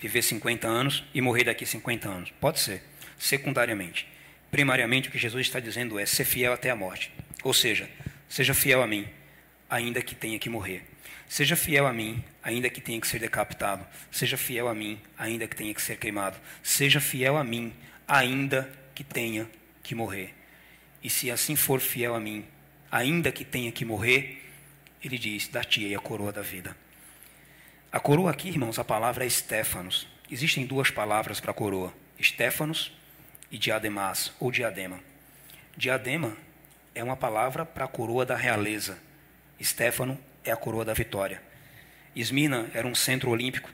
viver 0.00 0.22
50 0.22 0.66
anos 0.66 1.04
e 1.12 1.20
morrer 1.20 1.44
daqui 1.44 1.66
50 1.66 2.08
anos. 2.08 2.32
Pode 2.40 2.58
ser. 2.58 2.82
Secundariamente. 3.18 4.06
Primariamente, 4.50 5.08
o 5.08 5.12
que 5.12 5.18
Jesus 5.18 5.46
está 5.46 5.60
dizendo 5.60 5.98
é 5.98 6.06
ser 6.06 6.24
fiel 6.24 6.52
até 6.52 6.70
a 6.70 6.76
morte. 6.76 7.12
Ou 7.42 7.54
seja, 7.54 7.88
seja 8.28 8.54
fiel 8.54 8.82
a 8.82 8.86
mim, 8.86 9.06
ainda 9.68 10.02
que 10.02 10.14
tenha 10.14 10.38
que 10.38 10.48
morrer. 10.48 10.82
Seja 11.28 11.54
fiel 11.54 11.86
a 11.86 11.92
mim, 11.92 12.24
ainda 12.42 12.68
que 12.68 12.80
tenha 12.80 13.00
que 13.00 13.06
ser 13.06 13.20
decapitado. 13.20 13.86
Seja 14.10 14.36
fiel 14.36 14.66
a 14.66 14.74
mim, 14.74 15.00
ainda 15.16 15.46
que 15.46 15.54
tenha 15.54 15.72
que 15.72 15.80
ser 15.80 15.96
queimado. 15.96 16.36
Seja 16.62 17.00
fiel 17.00 17.36
a 17.36 17.44
mim, 17.44 17.72
ainda 18.08 18.68
que 18.94 19.04
tenha 19.04 19.48
que 19.82 19.94
morrer. 19.94 20.34
E 21.02 21.08
se 21.08 21.30
assim 21.30 21.54
for 21.54 21.80
fiel 21.80 22.14
a 22.14 22.20
mim, 22.20 22.44
ainda 22.90 23.30
que 23.30 23.44
tenha 23.44 23.70
que 23.70 23.84
morrer, 23.84 24.42
ele 25.02 25.18
diz: 25.18 25.46
dar-te-ei 25.46 25.94
a 25.94 26.00
coroa 26.00 26.32
da 26.32 26.42
vida. 26.42 26.76
A 27.92 27.98
coroa 27.98 28.30
aqui, 28.30 28.48
irmãos, 28.48 28.78
a 28.78 28.84
palavra 28.84 29.26
é 29.26 29.28
Stefanos. 29.28 30.06
Existem 30.30 30.64
duas 30.64 30.92
palavras 30.92 31.40
para 31.40 31.52
coroa: 31.52 31.92
Stefanos 32.22 32.92
e 33.50 33.58
diademas, 33.58 34.32
ou 34.38 34.52
diadema. 34.52 35.00
Diadema 35.76 36.36
é 36.94 37.02
uma 37.02 37.16
palavra 37.16 37.66
para 37.66 37.86
a 37.86 37.88
coroa 37.88 38.24
da 38.24 38.36
realeza. 38.36 38.96
Stefano 39.60 40.16
é 40.44 40.52
a 40.52 40.56
coroa 40.56 40.84
da 40.84 40.94
vitória. 40.94 41.42
Esmina 42.14 42.70
era 42.72 42.86
um 42.86 42.94
centro 42.94 43.28
olímpico. 43.28 43.68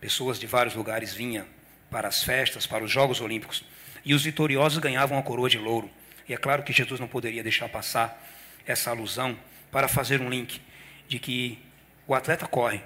Pessoas 0.00 0.38
de 0.38 0.46
vários 0.46 0.76
lugares 0.76 1.12
vinham 1.12 1.44
para 1.90 2.06
as 2.06 2.22
festas, 2.22 2.68
para 2.68 2.84
os 2.84 2.90
Jogos 2.90 3.20
Olímpicos. 3.20 3.64
E 4.04 4.14
os 4.14 4.22
vitoriosos 4.22 4.78
ganhavam 4.78 5.18
a 5.18 5.22
coroa 5.24 5.50
de 5.50 5.58
louro. 5.58 5.90
E 6.28 6.32
é 6.32 6.36
claro 6.36 6.62
que 6.62 6.72
Jesus 6.72 7.00
não 7.00 7.08
poderia 7.08 7.42
deixar 7.42 7.68
passar 7.68 8.24
essa 8.64 8.90
alusão 8.90 9.36
para 9.72 9.88
fazer 9.88 10.20
um 10.20 10.30
link 10.30 10.60
de 11.08 11.18
que 11.18 11.58
o 12.06 12.14
atleta 12.14 12.46
corre 12.46 12.80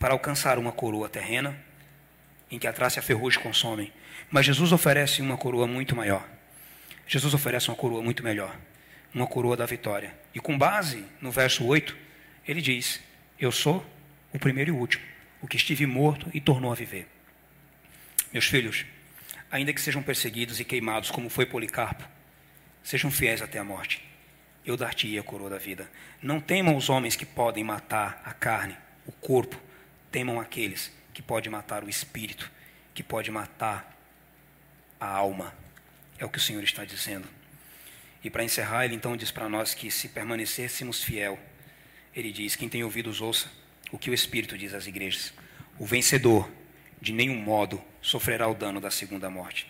para 0.00 0.12
alcançar 0.14 0.58
uma 0.58 0.72
coroa 0.72 1.08
terrena, 1.08 1.56
em 2.50 2.58
que 2.58 2.66
a 2.66 2.72
traça 2.72 2.98
e 2.98 3.00
a 3.00 3.02
ferrugem 3.02 3.40
consomem, 3.40 3.92
mas 4.28 4.44
Jesus 4.44 4.72
oferece 4.72 5.22
uma 5.22 5.36
coroa 5.36 5.68
muito 5.68 5.94
maior. 5.94 6.28
Jesus 7.06 7.34
oferece 7.34 7.68
uma 7.68 7.76
coroa 7.76 8.02
muito 8.02 8.24
melhor, 8.24 8.58
uma 9.14 9.28
coroa 9.28 9.56
da 9.56 9.64
vitória. 9.64 10.12
E 10.34 10.40
com 10.40 10.58
base 10.58 11.04
no 11.20 11.30
verso 11.30 11.64
8, 11.64 11.96
ele 12.48 12.60
diz: 12.60 13.00
Eu 13.38 13.52
sou 13.52 13.86
o 14.32 14.38
primeiro 14.40 14.70
e 14.70 14.72
o 14.72 14.76
último, 14.76 15.04
o 15.40 15.46
que 15.46 15.56
estive 15.56 15.86
morto 15.86 16.28
e 16.34 16.40
tornou 16.40 16.72
a 16.72 16.74
viver. 16.74 17.06
Meus 18.32 18.46
filhos, 18.46 18.84
ainda 19.50 19.72
que 19.72 19.80
sejam 19.80 20.02
perseguidos 20.02 20.58
e 20.58 20.64
queimados, 20.64 21.12
como 21.12 21.30
foi 21.30 21.46
Policarpo, 21.46 22.04
sejam 22.82 23.10
fiéis 23.10 23.40
até 23.40 23.60
a 23.60 23.64
morte 23.64 24.10
eu 24.64 24.76
dar-te-ei 24.76 25.18
a 25.18 25.22
coroa 25.22 25.50
da 25.50 25.58
vida. 25.58 25.90
Não 26.22 26.40
temam 26.40 26.76
os 26.76 26.88
homens 26.88 27.16
que 27.16 27.26
podem 27.26 27.64
matar 27.64 28.20
a 28.24 28.32
carne, 28.32 28.76
o 29.06 29.12
corpo. 29.12 29.60
Temam 30.10 30.40
aqueles 30.40 30.90
que 31.12 31.22
podem 31.22 31.50
matar 31.50 31.84
o 31.84 31.88
espírito, 31.88 32.50
que 32.94 33.02
podem 33.02 33.30
matar 33.30 33.96
a 34.98 35.06
alma. 35.06 35.54
É 36.18 36.24
o 36.24 36.28
que 36.28 36.38
o 36.38 36.40
Senhor 36.40 36.62
está 36.62 36.84
dizendo. 36.84 37.26
E 38.22 38.28
para 38.28 38.44
encerrar, 38.44 38.84
ele 38.84 38.94
então 38.94 39.16
diz 39.16 39.30
para 39.30 39.48
nós 39.48 39.72
que 39.72 39.90
se 39.90 40.08
permanecêssemos 40.08 41.02
fiel, 41.02 41.38
ele 42.14 42.30
diz: 42.30 42.56
quem 42.56 42.68
tem 42.68 42.84
ouvidos, 42.84 43.20
ouça 43.20 43.50
o 43.90 43.98
que 43.98 44.10
o 44.10 44.14
Espírito 44.14 44.56
diz 44.58 44.74
às 44.74 44.86
igrejas. 44.86 45.32
O 45.78 45.86
vencedor, 45.86 46.50
de 47.00 47.12
nenhum 47.12 47.36
modo, 47.36 47.82
sofrerá 48.00 48.46
o 48.48 48.54
dano 48.54 48.80
da 48.80 48.90
segunda 48.90 49.30
morte. 49.30 49.66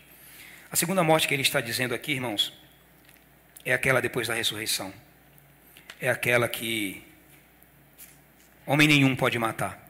A 0.70 0.76
segunda 0.76 1.02
morte 1.02 1.26
que 1.26 1.34
ele 1.34 1.42
está 1.42 1.60
dizendo 1.60 1.94
aqui, 1.94 2.12
irmãos, 2.12 2.52
é 3.64 3.72
aquela 3.72 4.00
depois 4.00 4.28
da 4.28 4.34
ressurreição. 4.34 4.92
É 6.00 6.08
aquela 6.08 6.48
que 6.48 7.02
homem 8.66 8.88
nenhum 8.88 9.14
pode 9.14 9.38
matar. 9.38 9.89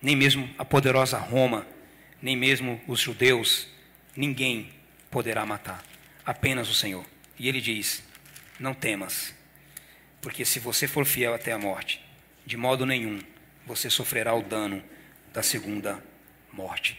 Nem 0.00 0.16
mesmo 0.16 0.48
a 0.56 0.64
poderosa 0.64 1.18
Roma, 1.18 1.66
nem 2.22 2.36
mesmo 2.36 2.80
os 2.86 3.00
judeus, 3.00 3.68
ninguém 4.16 4.70
poderá 5.10 5.44
matar. 5.44 5.82
Apenas 6.24 6.68
o 6.68 6.74
Senhor. 6.74 7.04
E 7.38 7.48
ele 7.48 7.60
diz: 7.60 8.02
Não 8.58 8.74
temas, 8.74 9.34
porque 10.20 10.44
se 10.44 10.58
você 10.58 10.86
for 10.86 11.04
fiel 11.04 11.34
até 11.34 11.52
a 11.52 11.58
morte, 11.58 12.04
de 12.46 12.56
modo 12.56 12.84
nenhum 12.86 13.20
você 13.66 13.88
sofrerá 13.88 14.34
o 14.34 14.42
dano 14.42 14.82
da 15.32 15.42
segunda 15.42 16.02
morte. 16.52 16.98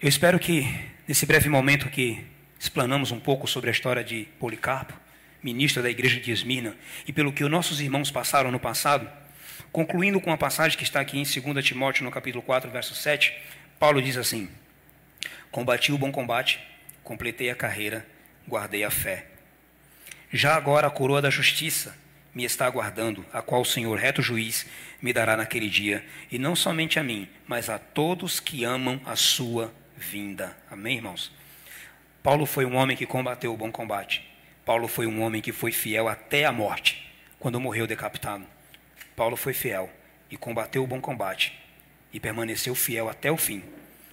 Eu 0.00 0.08
espero 0.08 0.38
que 0.38 0.66
nesse 1.06 1.26
breve 1.26 1.48
momento 1.48 1.90
que 1.90 2.24
explanamos 2.58 3.10
um 3.10 3.20
pouco 3.20 3.46
sobre 3.46 3.68
a 3.68 3.72
história 3.72 4.04
de 4.04 4.28
Policarpo, 4.38 4.94
ministro 5.42 5.82
da 5.82 5.90
igreja 5.90 6.20
de 6.20 6.30
Esmirna, 6.30 6.76
e 7.06 7.12
pelo 7.12 7.32
que 7.32 7.42
os 7.42 7.50
nossos 7.50 7.80
irmãos 7.80 8.10
passaram 8.10 8.50
no 8.50 8.60
passado, 8.60 9.10
concluindo 9.72 10.20
com 10.20 10.32
a 10.32 10.36
passagem 10.36 10.76
que 10.76 10.84
está 10.84 11.00
aqui 11.00 11.18
em 11.18 11.22
2 11.22 11.64
Timóteo, 11.64 12.04
no 12.04 12.10
capítulo 12.10 12.42
4, 12.42 12.70
verso 12.70 12.94
7, 12.94 13.34
Paulo 13.78 14.00
diz 14.02 14.16
assim: 14.16 14.48
Combati 15.50 15.92
o 15.92 15.98
bom 15.98 16.12
combate, 16.12 16.60
completei 17.02 17.50
a 17.50 17.54
carreira, 17.54 18.06
guardei 18.46 18.84
a 18.84 18.90
fé. 18.90 19.26
Já 20.32 20.54
agora 20.54 20.86
a 20.86 20.90
coroa 20.90 21.20
da 21.20 21.30
justiça 21.30 21.96
me 22.34 22.44
está 22.44 22.66
aguardando, 22.66 23.24
a 23.32 23.42
qual 23.42 23.62
o 23.62 23.64
Senhor, 23.64 23.98
reto 23.98 24.22
juiz, 24.22 24.66
me 25.02 25.12
dará 25.12 25.36
naquele 25.36 25.68
dia, 25.68 26.04
e 26.30 26.38
não 26.38 26.54
somente 26.54 26.98
a 26.98 27.02
mim, 27.02 27.28
mas 27.46 27.68
a 27.68 27.78
todos 27.78 28.38
que 28.38 28.64
amam 28.64 29.00
a 29.04 29.16
sua 29.16 29.72
vinda. 29.96 30.56
Amém, 30.70 30.96
irmãos? 30.96 31.32
Paulo 32.22 32.46
foi 32.46 32.64
um 32.64 32.76
homem 32.76 32.96
que 32.96 33.06
combateu 33.06 33.52
o 33.52 33.56
bom 33.56 33.72
combate. 33.72 34.24
Paulo 34.64 34.86
foi 34.86 35.06
um 35.06 35.22
homem 35.22 35.40
que 35.40 35.52
foi 35.52 35.72
fiel 35.72 36.06
até 36.06 36.44
a 36.44 36.52
morte, 36.52 37.10
quando 37.38 37.58
morreu 37.58 37.86
decapitado. 37.86 38.46
Paulo 39.20 39.36
foi 39.36 39.52
fiel 39.52 39.92
e 40.30 40.36
combateu 40.38 40.82
o 40.82 40.86
bom 40.86 40.98
combate 40.98 41.52
e 42.10 42.18
permaneceu 42.18 42.74
fiel 42.74 43.06
até 43.06 43.30
o 43.30 43.36
fim. 43.36 43.62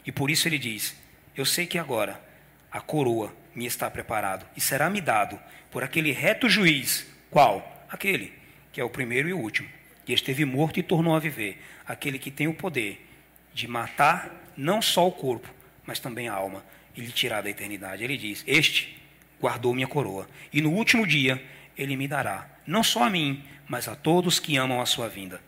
E 0.06 0.12
por 0.12 0.30
isso 0.30 0.50
ele 0.50 0.60
diz: 0.60 0.98
Eu 1.34 1.46
sei 1.46 1.66
que 1.66 1.78
agora 1.78 2.22
a 2.70 2.82
coroa 2.82 3.34
me 3.56 3.66
está 3.66 3.90
preparado 3.90 4.46
e 4.58 4.60
será 4.60 4.90
me 4.90 5.00
dado 5.00 5.40
por 5.72 5.82
aquele 5.82 6.12
reto 6.12 6.50
juiz. 6.50 7.08
Qual? 7.32 7.86
Aquele 7.90 8.34
que 8.74 8.82
é 8.82 8.84
o 8.84 8.90
primeiro 8.90 9.30
e 9.30 9.34
o 9.34 9.40
último, 9.40 9.70
que 10.06 10.12
esteve 10.12 10.44
morto 10.44 10.78
e 10.78 10.84
tornou 10.84 11.16
a 11.16 11.20
viver, 11.20 11.64
aquele 11.86 12.20
que 12.20 12.30
tem 12.30 12.50
o 12.50 12.54
poder 12.54 13.08
de 13.54 13.66
matar 13.66 14.30
não 14.58 14.82
só 14.82 15.08
o 15.08 15.12
corpo, 15.14 15.48
mas 15.86 16.02
também 16.02 16.28
a 16.28 16.34
alma 16.34 16.66
e 16.94 17.00
lhe 17.00 17.14
tirar 17.14 17.42
da 17.42 17.50
eternidade. 17.50 18.04
Ele 18.04 18.18
diz: 18.18 18.44
Este 18.46 19.02
guardou 19.40 19.74
minha 19.74 19.88
coroa, 19.88 20.28
e 20.52 20.62
no 20.62 20.74
último 20.74 21.08
dia 21.08 21.42
ele 21.78 21.96
me 21.96 22.10
dará, 22.10 22.50
não 22.66 22.84
só 22.84 23.04
a 23.04 23.10
mim, 23.10 23.42
mas 23.68 23.88
a 23.88 23.96
todos 23.96 24.40
que 24.40 24.58
amam 24.58 24.82
a 24.82 24.86
sua 24.86 25.10
vinda. 25.10 25.42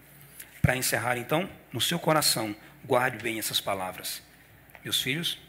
Para 0.62 0.76
encerrar, 0.76 1.18
então, 1.18 1.50
no 1.72 1.80
seu 1.80 1.98
coração, 1.98 2.56
guarde 2.86 3.18
bem 3.18 3.40
essas 3.40 3.62
palavras. 3.62 4.22
Meus 4.84 5.02
filhos, 5.02 5.40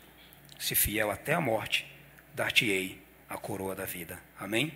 se 0.58 0.74
fiel 0.74 1.10
até 1.10 1.34
a 1.34 1.40
morte, 1.40 1.90
dar-te-ei 2.34 3.02
a 3.28 3.36
coroa 3.36 3.74
da 3.74 3.84
vida. 3.84 4.20
Amém? 4.38 4.72